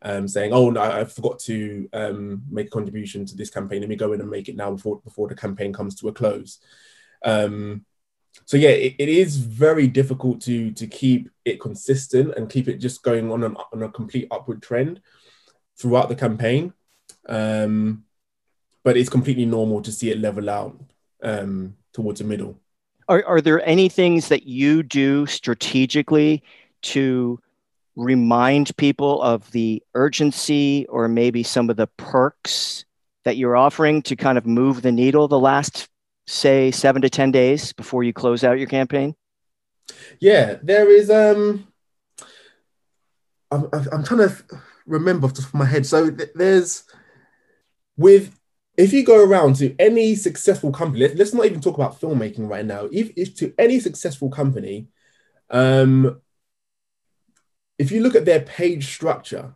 um, 0.01 0.27
saying, 0.27 0.53
"Oh, 0.53 0.69
no, 0.69 0.81
I 0.81 1.05
forgot 1.05 1.39
to 1.39 1.89
um, 1.93 2.43
make 2.49 2.67
a 2.67 2.71
contribution 2.71 3.25
to 3.25 3.35
this 3.35 3.49
campaign. 3.49 3.81
Let 3.81 3.89
me 3.89 3.95
go 3.95 4.13
in 4.13 4.21
and 4.21 4.29
make 4.29 4.49
it 4.49 4.55
now 4.55 4.71
before 4.71 5.01
before 5.01 5.27
the 5.27 5.35
campaign 5.35 5.73
comes 5.73 5.95
to 5.95 6.07
a 6.07 6.13
close." 6.13 6.59
Um, 7.23 7.85
so 8.45 8.57
yeah, 8.57 8.69
it, 8.69 8.95
it 8.97 9.09
is 9.09 9.37
very 9.37 9.87
difficult 9.87 10.41
to 10.41 10.71
to 10.71 10.87
keep 10.87 11.29
it 11.45 11.59
consistent 11.59 12.35
and 12.35 12.49
keep 12.49 12.67
it 12.67 12.77
just 12.77 13.03
going 13.03 13.31
on 13.31 13.43
an, 13.43 13.55
on 13.73 13.83
a 13.83 13.89
complete 13.89 14.27
upward 14.31 14.61
trend 14.61 15.01
throughout 15.77 16.09
the 16.09 16.15
campaign. 16.15 16.73
Um, 17.27 18.05
but 18.83 18.97
it's 18.97 19.09
completely 19.09 19.45
normal 19.45 19.81
to 19.81 19.91
see 19.91 20.09
it 20.09 20.19
level 20.19 20.49
out 20.49 20.79
um, 21.21 21.75
towards 21.93 22.19
the 22.19 22.25
middle. 22.25 22.59
Are, 23.07 23.23
are 23.25 23.41
there 23.41 23.67
any 23.67 23.89
things 23.89 24.29
that 24.29 24.43
you 24.43 24.83
do 24.83 25.25
strategically 25.25 26.43
to 26.83 27.39
remind 27.95 28.75
people 28.77 29.21
of 29.21 29.49
the 29.51 29.83
urgency 29.95 30.85
or 30.89 31.07
maybe 31.07 31.43
some 31.43 31.69
of 31.69 31.77
the 31.77 31.87
perks 31.87 32.85
that 33.23 33.37
you're 33.37 33.57
offering 33.57 34.01
to 34.03 34.15
kind 34.15 34.37
of 34.37 34.45
move 34.45 34.81
the 34.81 34.91
needle 34.91 35.27
the 35.27 35.39
last, 35.39 35.87
say, 36.25 36.71
seven 36.71 37.01
to 37.01 37.09
10 37.09 37.31
days 37.31 37.73
before 37.73 38.03
you 38.03 38.13
close 38.13 38.43
out 38.43 38.57
your 38.57 38.67
campaign? 38.67 39.15
Yeah, 40.19 40.57
there 40.63 40.89
is. 40.89 41.09
Um, 41.09 41.67
I'm, 43.51 43.67
I'm 43.73 44.03
trying 44.03 44.29
to 44.29 44.35
remember 44.85 45.27
off 45.27 45.33
the 45.33 45.41
top 45.41 45.53
of 45.53 45.59
my 45.59 45.65
head. 45.65 45.85
So 45.85 46.09
there's 46.09 46.83
with 47.97 48.37
if 48.77 48.93
you 48.93 49.03
go 49.03 49.23
around 49.23 49.57
to 49.57 49.75
any 49.77 50.15
successful 50.15 50.71
company, 50.71 51.07
let, 51.07 51.19
us 51.19 51.33
not 51.33 51.45
even 51.45 51.61
talk 51.61 51.75
about 51.75 51.99
filmmaking 51.99 52.49
right 52.49 52.65
now. 52.65 52.87
If, 52.91 53.11
if 53.17 53.35
to 53.37 53.53
any 53.57 53.79
successful 53.79 54.29
company, 54.29 54.87
um, 55.49 56.20
if 57.81 57.91
you 57.91 58.01
look 58.01 58.13
at 58.13 58.25
their 58.25 58.41
page 58.41 58.93
structure, 58.93 59.55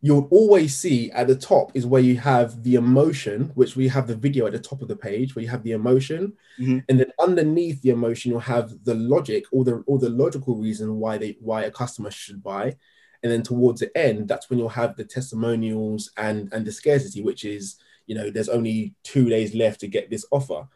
you'll 0.00 0.28
always 0.30 0.76
see 0.76 1.10
at 1.10 1.26
the 1.26 1.34
top 1.34 1.72
is 1.74 1.84
where 1.84 2.00
you 2.00 2.16
have 2.16 2.62
the 2.62 2.76
emotion, 2.76 3.50
which 3.56 3.74
we 3.74 3.88
have 3.88 4.06
the 4.06 4.14
video 4.14 4.46
at 4.46 4.52
the 4.52 4.60
top 4.60 4.80
of 4.80 4.86
the 4.86 4.94
page, 4.94 5.34
where 5.34 5.42
you 5.42 5.48
have 5.48 5.64
the 5.64 5.72
emotion, 5.72 6.32
mm-hmm. 6.56 6.78
and 6.88 7.00
then 7.00 7.10
underneath 7.20 7.82
the 7.82 7.90
emotion 7.90 8.30
you'll 8.30 8.38
have 8.38 8.84
the 8.84 8.94
logic 8.94 9.44
or 9.50 9.64
the 9.64 9.82
or 9.88 9.98
the 9.98 10.08
logical 10.08 10.54
reason 10.54 11.00
why 11.00 11.18
they 11.18 11.36
why 11.40 11.62
a 11.62 11.70
customer 11.70 12.12
should 12.12 12.40
buy, 12.44 12.76
and 13.24 13.32
then 13.32 13.42
towards 13.42 13.80
the 13.80 13.90
end 13.98 14.28
that's 14.28 14.48
when 14.48 14.60
you'll 14.60 14.68
have 14.68 14.94
the 14.94 15.04
testimonials 15.04 16.12
and 16.16 16.48
and 16.52 16.64
the 16.64 16.70
scarcity, 16.70 17.22
which 17.22 17.44
is 17.44 17.74
you 18.06 18.14
know 18.14 18.30
there's 18.30 18.48
only 18.48 18.94
two 19.02 19.28
days 19.28 19.52
left 19.52 19.80
to 19.80 19.88
get 19.88 20.10
this 20.10 20.24
offer, 20.30 20.68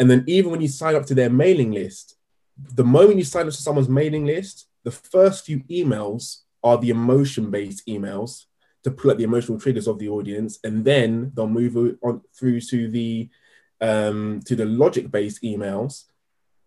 and 0.00 0.10
then 0.10 0.24
even 0.26 0.50
when 0.50 0.60
you 0.60 0.66
sign 0.66 0.96
up 0.96 1.06
to 1.06 1.14
their 1.14 1.30
mailing 1.30 1.70
list, 1.70 2.16
the 2.74 2.82
moment 2.84 3.18
you 3.18 3.24
sign 3.24 3.46
up 3.46 3.52
to 3.52 3.62
someone's 3.62 3.88
mailing 3.88 4.26
list, 4.26 4.66
the 4.84 4.90
first 4.90 5.46
few 5.46 5.60
emails 5.64 6.38
are 6.62 6.78
the 6.78 6.90
emotion 6.90 7.50
based 7.50 7.86
emails 7.86 8.44
to 8.84 8.90
pull 8.90 9.10
at 9.10 9.18
the 9.18 9.24
emotional 9.24 9.58
triggers 9.58 9.86
of 9.86 9.98
the 9.98 10.08
audience, 10.08 10.58
and 10.64 10.84
then 10.84 11.32
they'll 11.34 11.46
move 11.46 11.96
on 12.02 12.20
through 12.36 12.60
to 12.60 12.88
the 12.88 13.28
um, 13.80 14.40
to 14.44 14.54
the 14.54 14.64
logic 14.64 15.10
based 15.10 15.42
emails 15.42 16.04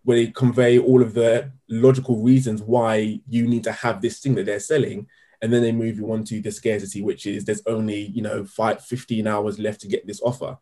where 0.03 0.17
they 0.17 0.27
convey 0.27 0.77
all 0.77 1.01
of 1.01 1.13
the 1.13 1.51
logical 1.67 2.21
reasons 2.21 2.61
why 2.61 3.19
you 3.27 3.47
need 3.47 3.63
to 3.63 3.71
have 3.71 4.01
this 4.01 4.19
thing 4.19 4.35
that 4.35 4.45
they're 4.45 4.59
selling 4.59 5.07
and 5.41 5.51
then 5.51 5.63
they 5.63 5.71
move 5.71 5.97
you 5.97 6.11
on 6.11 6.23
to 6.23 6.41
the 6.41 6.51
scarcity 6.51 7.01
which 7.01 7.25
is 7.25 7.43
there's 7.43 7.63
only 7.65 8.01
you 8.01 8.21
know 8.21 8.45
five, 8.45 8.83
15 8.83 9.25
hours 9.27 9.59
left 9.59 9.81
to 9.81 9.87
get 9.87 10.05
this 10.05 10.21
offer. 10.21 10.57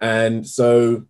And 0.00 0.46
so 0.46 1.04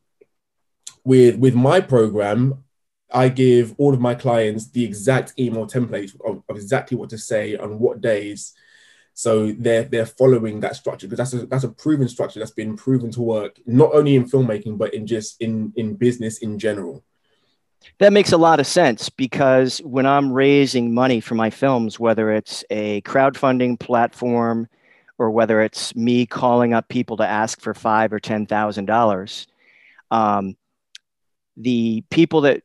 with 1.05 1.37
with 1.37 1.55
my 1.55 1.81
program 1.81 2.63
i 3.12 3.28
give 3.28 3.74
all 3.78 3.94
of 3.94 4.00
my 4.00 4.14
clients 4.14 4.70
the 4.70 4.84
exact 4.84 5.32
email 5.38 5.66
template 5.66 6.14
of, 6.24 6.42
of 6.48 6.56
exactly 6.56 6.96
what 6.96 7.10
to 7.10 7.18
say 7.18 7.56
on 7.56 7.78
what 7.78 8.00
days 8.00 8.54
so 9.14 9.52
they're 9.52 9.84
they're 9.84 10.06
following 10.06 10.58
that 10.60 10.74
structure 10.74 11.06
because 11.06 11.30
that's 11.30 11.42
a 11.42 11.46
that's 11.46 11.64
a 11.64 11.68
proven 11.68 12.08
structure 12.08 12.40
that's 12.40 12.50
been 12.50 12.76
proven 12.76 13.12
to 13.12 13.22
work 13.22 13.60
not 13.64 13.94
only 13.94 14.16
in 14.16 14.28
filmmaking 14.28 14.76
but 14.76 14.92
in 14.92 15.06
just 15.06 15.40
in 15.40 15.72
in 15.76 15.94
business 15.94 16.38
in 16.38 16.58
general. 16.58 17.02
That 17.98 18.12
makes 18.12 18.32
a 18.32 18.38
lot 18.38 18.60
of 18.60 18.66
sense 18.66 19.08
because 19.08 19.78
when 19.78 20.06
I'm 20.06 20.32
raising 20.32 20.94
money 20.94 21.20
for 21.20 21.34
my 21.34 21.50
films, 21.50 22.00
whether 22.00 22.32
it's 22.32 22.64
a 22.70 23.02
crowdfunding 23.02 23.78
platform 23.78 24.68
or 25.18 25.30
whether 25.30 25.60
it's 25.60 25.94
me 25.94 26.26
calling 26.26 26.72
up 26.72 26.88
people 26.88 27.18
to 27.18 27.26
ask 27.26 27.60
for 27.60 27.72
five 27.72 28.12
or 28.12 28.18
ten 28.18 28.46
thousand 28.46 28.90
um, 28.90 28.94
dollars, 28.96 29.46
the 31.56 32.02
people 32.10 32.40
that 32.40 32.63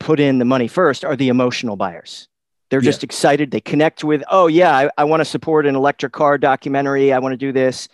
put 0.00 0.18
in 0.18 0.38
the 0.38 0.44
money 0.44 0.66
first 0.66 1.04
are 1.04 1.14
the 1.14 1.28
emotional 1.28 1.76
buyers. 1.76 2.26
They're 2.70 2.80
just 2.80 3.02
yeah. 3.02 3.06
excited. 3.06 3.50
They 3.50 3.60
connect 3.60 4.02
with, 4.02 4.22
oh, 4.30 4.46
yeah, 4.46 4.76
I, 4.76 4.90
I 4.98 5.04
want 5.04 5.20
to 5.20 5.24
support 5.24 5.66
an 5.66 5.76
electric 5.76 6.12
car 6.12 6.38
documentary. 6.38 7.12
I 7.12 7.18
want 7.18 7.32
to 7.32 7.36
do 7.36 7.52
this. 7.52 7.88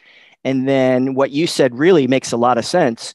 And 0.44 0.68
then 0.68 1.14
what 1.14 1.30
you 1.30 1.46
said 1.46 1.78
really 1.78 2.06
makes 2.06 2.32
a 2.32 2.36
lot 2.36 2.58
of 2.58 2.64
sense 2.64 3.14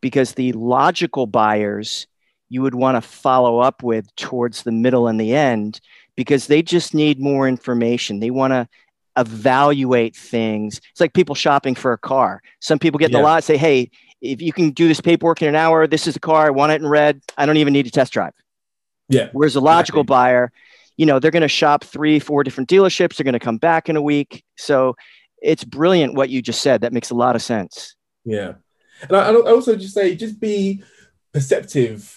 because 0.00 0.32
the 0.32 0.52
logical 0.52 1.26
buyers 1.26 2.06
you 2.50 2.62
would 2.62 2.74
want 2.74 2.96
to 2.96 3.06
follow 3.06 3.58
up 3.58 3.82
with 3.82 4.14
towards 4.16 4.62
the 4.62 4.72
middle 4.72 5.08
and 5.08 5.20
the 5.20 5.34
end 5.34 5.80
because 6.16 6.46
they 6.46 6.62
just 6.62 6.94
need 6.94 7.20
more 7.20 7.48
information. 7.48 8.20
They 8.20 8.30
want 8.30 8.52
to 8.52 8.68
evaluate 9.16 10.16
things. 10.16 10.80
It's 10.90 11.00
like 11.00 11.12
people 11.12 11.34
shopping 11.34 11.74
for 11.74 11.92
a 11.92 11.98
car. 11.98 12.42
Some 12.60 12.78
people 12.78 12.98
get 12.98 13.10
yeah. 13.10 13.18
the 13.18 13.24
lot 13.24 13.44
say, 13.44 13.56
hey, 13.56 13.90
if 14.20 14.42
you 14.42 14.52
can 14.52 14.70
do 14.70 14.88
this 14.88 15.00
paperwork 15.00 15.42
in 15.42 15.48
an 15.48 15.54
hour, 15.54 15.86
this 15.86 16.06
is 16.06 16.14
the 16.14 16.20
car. 16.20 16.46
I 16.46 16.50
want 16.50 16.72
it 16.72 16.80
in 16.80 16.86
red. 16.86 17.22
I 17.36 17.46
don't 17.46 17.56
even 17.56 17.72
need 17.72 17.84
to 17.84 17.90
test 17.90 18.12
drive. 18.12 18.34
Yeah. 19.08 19.28
Whereas 19.32 19.56
a 19.56 19.60
logical 19.60 20.00
exactly. 20.00 20.14
buyer, 20.14 20.52
you 20.98 21.06
know 21.06 21.18
they're 21.18 21.30
going 21.30 21.40
to 21.40 21.48
shop 21.48 21.82
three 21.82 22.18
four 22.18 22.44
different 22.44 22.68
dealerships 22.68 23.16
they're 23.16 23.24
going 23.24 23.32
to 23.32 23.38
come 23.38 23.56
back 23.56 23.88
in 23.88 23.96
a 23.96 24.02
week 24.02 24.44
so 24.58 24.94
it's 25.40 25.64
brilliant 25.64 26.14
what 26.14 26.28
you 26.28 26.42
just 26.42 26.60
said 26.60 26.82
that 26.82 26.92
makes 26.92 27.08
a 27.08 27.14
lot 27.14 27.34
of 27.34 27.40
sense 27.40 27.94
yeah 28.26 28.54
and 29.02 29.16
i, 29.16 29.30
I 29.30 29.34
also 29.34 29.74
just 29.76 29.94
say 29.94 30.14
just 30.14 30.38
be 30.38 30.82
perceptive 31.32 32.14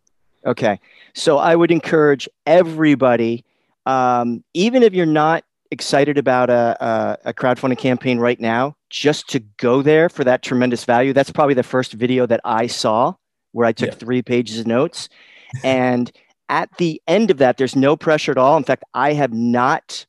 Okay. 0.45 0.79
So 1.13 1.37
I 1.37 1.55
would 1.55 1.71
encourage 1.71 2.27
everybody, 2.45 3.45
um, 3.85 4.43
even 4.53 4.83
if 4.83 4.93
you're 4.93 5.05
not 5.05 5.45
excited 5.71 6.17
about 6.17 6.49
a, 6.49 6.77
a, 6.83 7.29
a, 7.29 7.33
crowdfunding 7.33 7.77
campaign 7.77 8.19
right 8.19 8.39
now, 8.39 8.75
just 8.89 9.29
to 9.29 9.39
go 9.57 9.81
there 9.81 10.09
for 10.09 10.23
that 10.23 10.41
tremendous 10.41 10.83
value. 10.83 11.13
That's 11.13 11.31
probably 11.31 11.53
the 11.53 11.63
first 11.63 11.93
video 11.93 12.25
that 12.25 12.41
I 12.43 12.67
saw 12.67 13.13
where 13.51 13.67
I 13.67 13.71
took 13.71 13.89
yeah. 13.89 13.95
three 13.95 14.21
pages 14.21 14.59
of 14.59 14.67
notes. 14.67 15.09
and 15.63 16.11
at 16.49 16.69
the 16.77 17.01
end 17.07 17.29
of 17.29 17.37
that, 17.37 17.57
there's 17.57 17.75
no 17.75 17.95
pressure 17.95 18.31
at 18.31 18.37
all. 18.37 18.57
In 18.57 18.63
fact, 18.63 18.83
I 18.93 19.13
have 19.13 19.31
not 19.31 20.05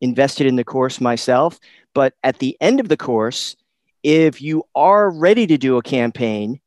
invested 0.00 0.46
in 0.46 0.56
the 0.56 0.64
course 0.64 1.00
myself, 1.00 1.58
but 1.94 2.14
at 2.22 2.38
the 2.38 2.56
end 2.60 2.78
of 2.78 2.88
the 2.88 2.96
course, 2.96 3.56
if 4.02 4.40
you 4.40 4.62
are 4.74 5.10
ready 5.10 5.46
to 5.48 5.58
do 5.58 5.76
a 5.76 5.82
campaign, 5.82 6.60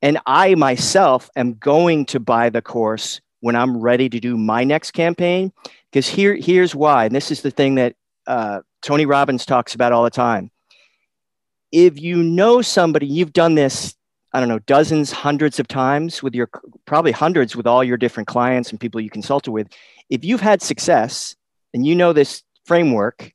and 0.00 0.18
I 0.26 0.54
myself 0.54 1.28
am 1.36 1.54
going 1.54 2.06
to 2.06 2.20
buy 2.20 2.50
the 2.50 2.62
course 2.62 3.20
when 3.40 3.56
I'm 3.56 3.78
ready 3.80 4.08
to 4.08 4.20
do 4.20 4.36
my 4.36 4.64
next 4.64 4.92
campaign, 4.92 5.52
because 5.90 6.08
here, 6.08 6.34
here's 6.34 6.74
why. 6.74 7.06
And 7.06 7.14
this 7.14 7.30
is 7.30 7.42
the 7.42 7.50
thing 7.50 7.76
that 7.76 7.94
uh, 8.26 8.60
Tony 8.82 9.06
Robbins 9.06 9.46
talks 9.46 9.74
about 9.74 9.92
all 9.92 10.04
the 10.04 10.10
time. 10.10 10.50
If 11.70 12.00
you 12.00 12.22
know 12.22 12.62
somebody, 12.62 13.06
you've 13.06 13.32
done 13.32 13.54
this, 13.54 13.94
I 14.32 14.40
don't 14.40 14.48
know, 14.48 14.58
dozens, 14.60 15.12
hundreds 15.12 15.60
of 15.60 15.68
times 15.68 16.22
with 16.22 16.34
your, 16.34 16.48
probably 16.84 17.12
hundreds 17.12 17.54
with 17.54 17.66
all 17.66 17.84
your 17.84 17.96
different 17.96 18.26
clients 18.26 18.70
and 18.70 18.80
people 18.80 19.00
you 19.00 19.10
consulted 19.10 19.50
with. 19.50 19.68
If 20.10 20.24
you've 20.24 20.40
had 20.40 20.62
success 20.62 21.36
and 21.74 21.86
you 21.86 21.94
know 21.94 22.12
this 22.12 22.42
framework, 22.64 23.32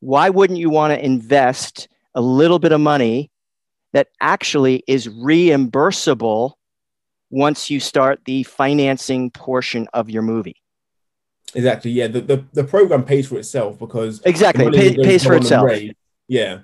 why 0.00 0.30
wouldn't 0.30 0.58
you 0.58 0.70
want 0.70 0.92
to 0.92 1.04
invest 1.04 1.88
a 2.14 2.20
little 2.20 2.58
bit 2.58 2.72
of 2.72 2.80
money 2.80 3.30
that 3.92 4.08
actually 4.20 4.82
is 4.86 5.08
reimbursable 5.08 6.54
once 7.32 7.70
you 7.70 7.80
start 7.80 8.20
the 8.26 8.44
financing 8.44 9.30
portion 9.30 9.88
of 9.94 10.08
your 10.08 10.22
movie? 10.22 10.62
Exactly. 11.54 11.90
Yeah. 11.90 12.06
The, 12.06 12.20
the, 12.20 12.44
the 12.52 12.64
program 12.64 13.04
pays 13.04 13.26
for 13.26 13.38
itself 13.38 13.78
because 13.78 14.20
exactly 14.24 14.66
it 14.66 14.74
pay, 14.74 14.96
pays 14.96 15.24
for 15.24 15.34
itself. 15.34 15.66
Raise, 15.66 15.92
yeah. 16.28 16.60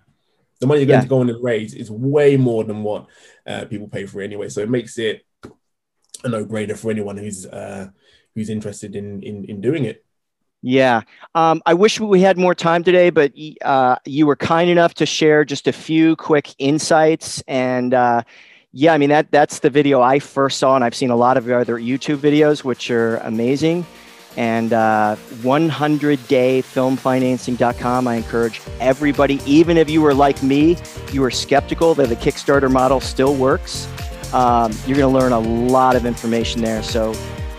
The 0.60 0.66
money 0.66 0.80
you're 0.80 0.86
going 0.86 0.98
yeah. 0.98 1.02
to 1.02 1.08
go 1.08 1.20
on 1.20 1.30
and 1.30 1.42
raise 1.42 1.74
is 1.74 1.90
way 1.90 2.36
more 2.36 2.64
than 2.64 2.82
what 2.82 3.06
uh, 3.46 3.64
people 3.64 3.88
pay 3.88 4.06
for 4.06 4.20
it 4.20 4.24
anyway. 4.24 4.48
So 4.50 4.60
it 4.60 4.68
makes 4.68 4.98
it 4.98 5.24
a 6.24 6.28
no 6.28 6.44
brainer 6.44 6.76
for 6.76 6.90
anyone 6.90 7.16
who's 7.16 7.46
uh, 7.46 7.88
who's 8.34 8.50
interested 8.50 8.94
in, 8.94 9.22
in 9.22 9.44
in 9.44 9.60
doing 9.60 9.84
it. 9.84 10.04
Yeah, 10.60 11.02
um, 11.36 11.62
I 11.64 11.74
wish 11.74 12.00
we 12.00 12.20
had 12.20 12.36
more 12.36 12.56
time 12.56 12.82
today, 12.82 13.10
but 13.10 13.32
uh, 13.62 13.96
you 14.04 14.26
were 14.26 14.34
kind 14.34 14.68
enough 14.68 14.94
to 14.94 15.06
share 15.06 15.44
just 15.44 15.68
a 15.68 15.72
few 15.72 16.14
quick 16.16 16.54
insights 16.58 17.42
and. 17.46 17.94
Uh, 17.94 18.22
yeah, 18.72 18.92
I 18.92 18.98
mean 18.98 19.10
that 19.10 19.30
that's 19.30 19.60
the 19.60 19.70
video 19.70 20.02
I 20.02 20.18
first 20.18 20.58
saw, 20.58 20.74
and 20.74 20.84
I've 20.84 20.94
seen 20.94 21.10
a 21.10 21.16
lot 21.16 21.36
of 21.36 21.46
your 21.46 21.58
other 21.58 21.78
YouTube 21.78 22.18
videos, 22.18 22.64
which 22.64 22.90
are 22.90 23.18
amazing 23.18 23.86
and 24.36 24.72
uh, 24.72 25.16
100dayfilmfinancing.com. 25.42 28.06
I 28.06 28.14
encourage 28.14 28.60
everybody, 28.78 29.40
even 29.44 29.76
if 29.76 29.90
you 29.90 30.00
were 30.00 30.14
like 30.14 30.40
me, 30.44 30.76
you 31.12 31.22
were 31.22 31.32
skeptical 31.32 31.92
that 31.96 32.08
the 32.08 32.14
Kickstarter 32.14 32.70
model 32.70 33.00
still 33.00 33.34
works. 33.34 33.88
Um, 34.32 34.70
you're 34.86 34.96
going 34.96 35.12
to 35.12 35.18
learn 35.18 35.32
a 35.32 35.40
lot 35.40 35.96
of 35.96 36.06
information 36.06 36.62
there. 36.62 36.84
So, 36.84 37.14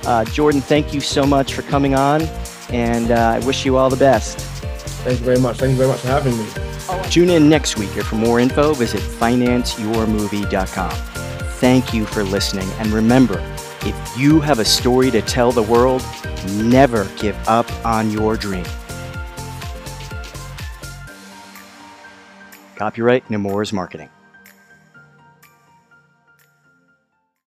uh, 0.05 0.23
Jordan, 0.25 0.61
thank 0.61 0.93
you 0.93 1.01
so 1.01 1.25
much 1.25 1.53
for 1.53 1.63
coming 1.63 1.95
on, 1.95 2.21
and 2.69 3.11
uh, 3.11 3.39
I 3.41 3.45
wish 3.45 3.65
you 3.65 3.75
all 3.75 3.89
the 3.89 3.97
best. 3.97 4.39
Thank 4.99 5.19
you 5.19 5.25
very 5.25 5.39
much. 5.39 5.57
Thank 5.57 5.71
you 5.71 5.77
very 5.77 5.89
much 5.89 5.99
for 5.99 6.07
having 6.07 6.37
me. 6.37 6.78
Tune 7.09 7.29
in 7.29 7.49
next 7.49 7.77
week, 7.77 7.95
and 7.95 8.05
for 8.05 8.15
more 8.15 8.39
info, 8.39 8.73
visit 8.73 9.01
financeyourmovie.com. 9.01 10.91
Thank 11.59 11.93
you 11.93 12.05
for 12.05 12.23
listening, 12.23 12.69
and 12.79 12.87
remember, 12.87 13.39
if 13.81 14.17
you 14.17 14.39
have 14.39 14.59
a 14.59 14.65
story 14.65 15.11
to 15.11 15.21
tell 15.21 15.51
the 15.51 15.63
world, 15.63 16.03
never 16.57 17.05
give 17.17 17.35
up 17.47 17.69
on 17.85 18.11
your 18.11 18.37
dream. 18.37 18.65
Copyright 22.75 23.29
Nemours 23.29 23.73
Marketing. 23.73 24.09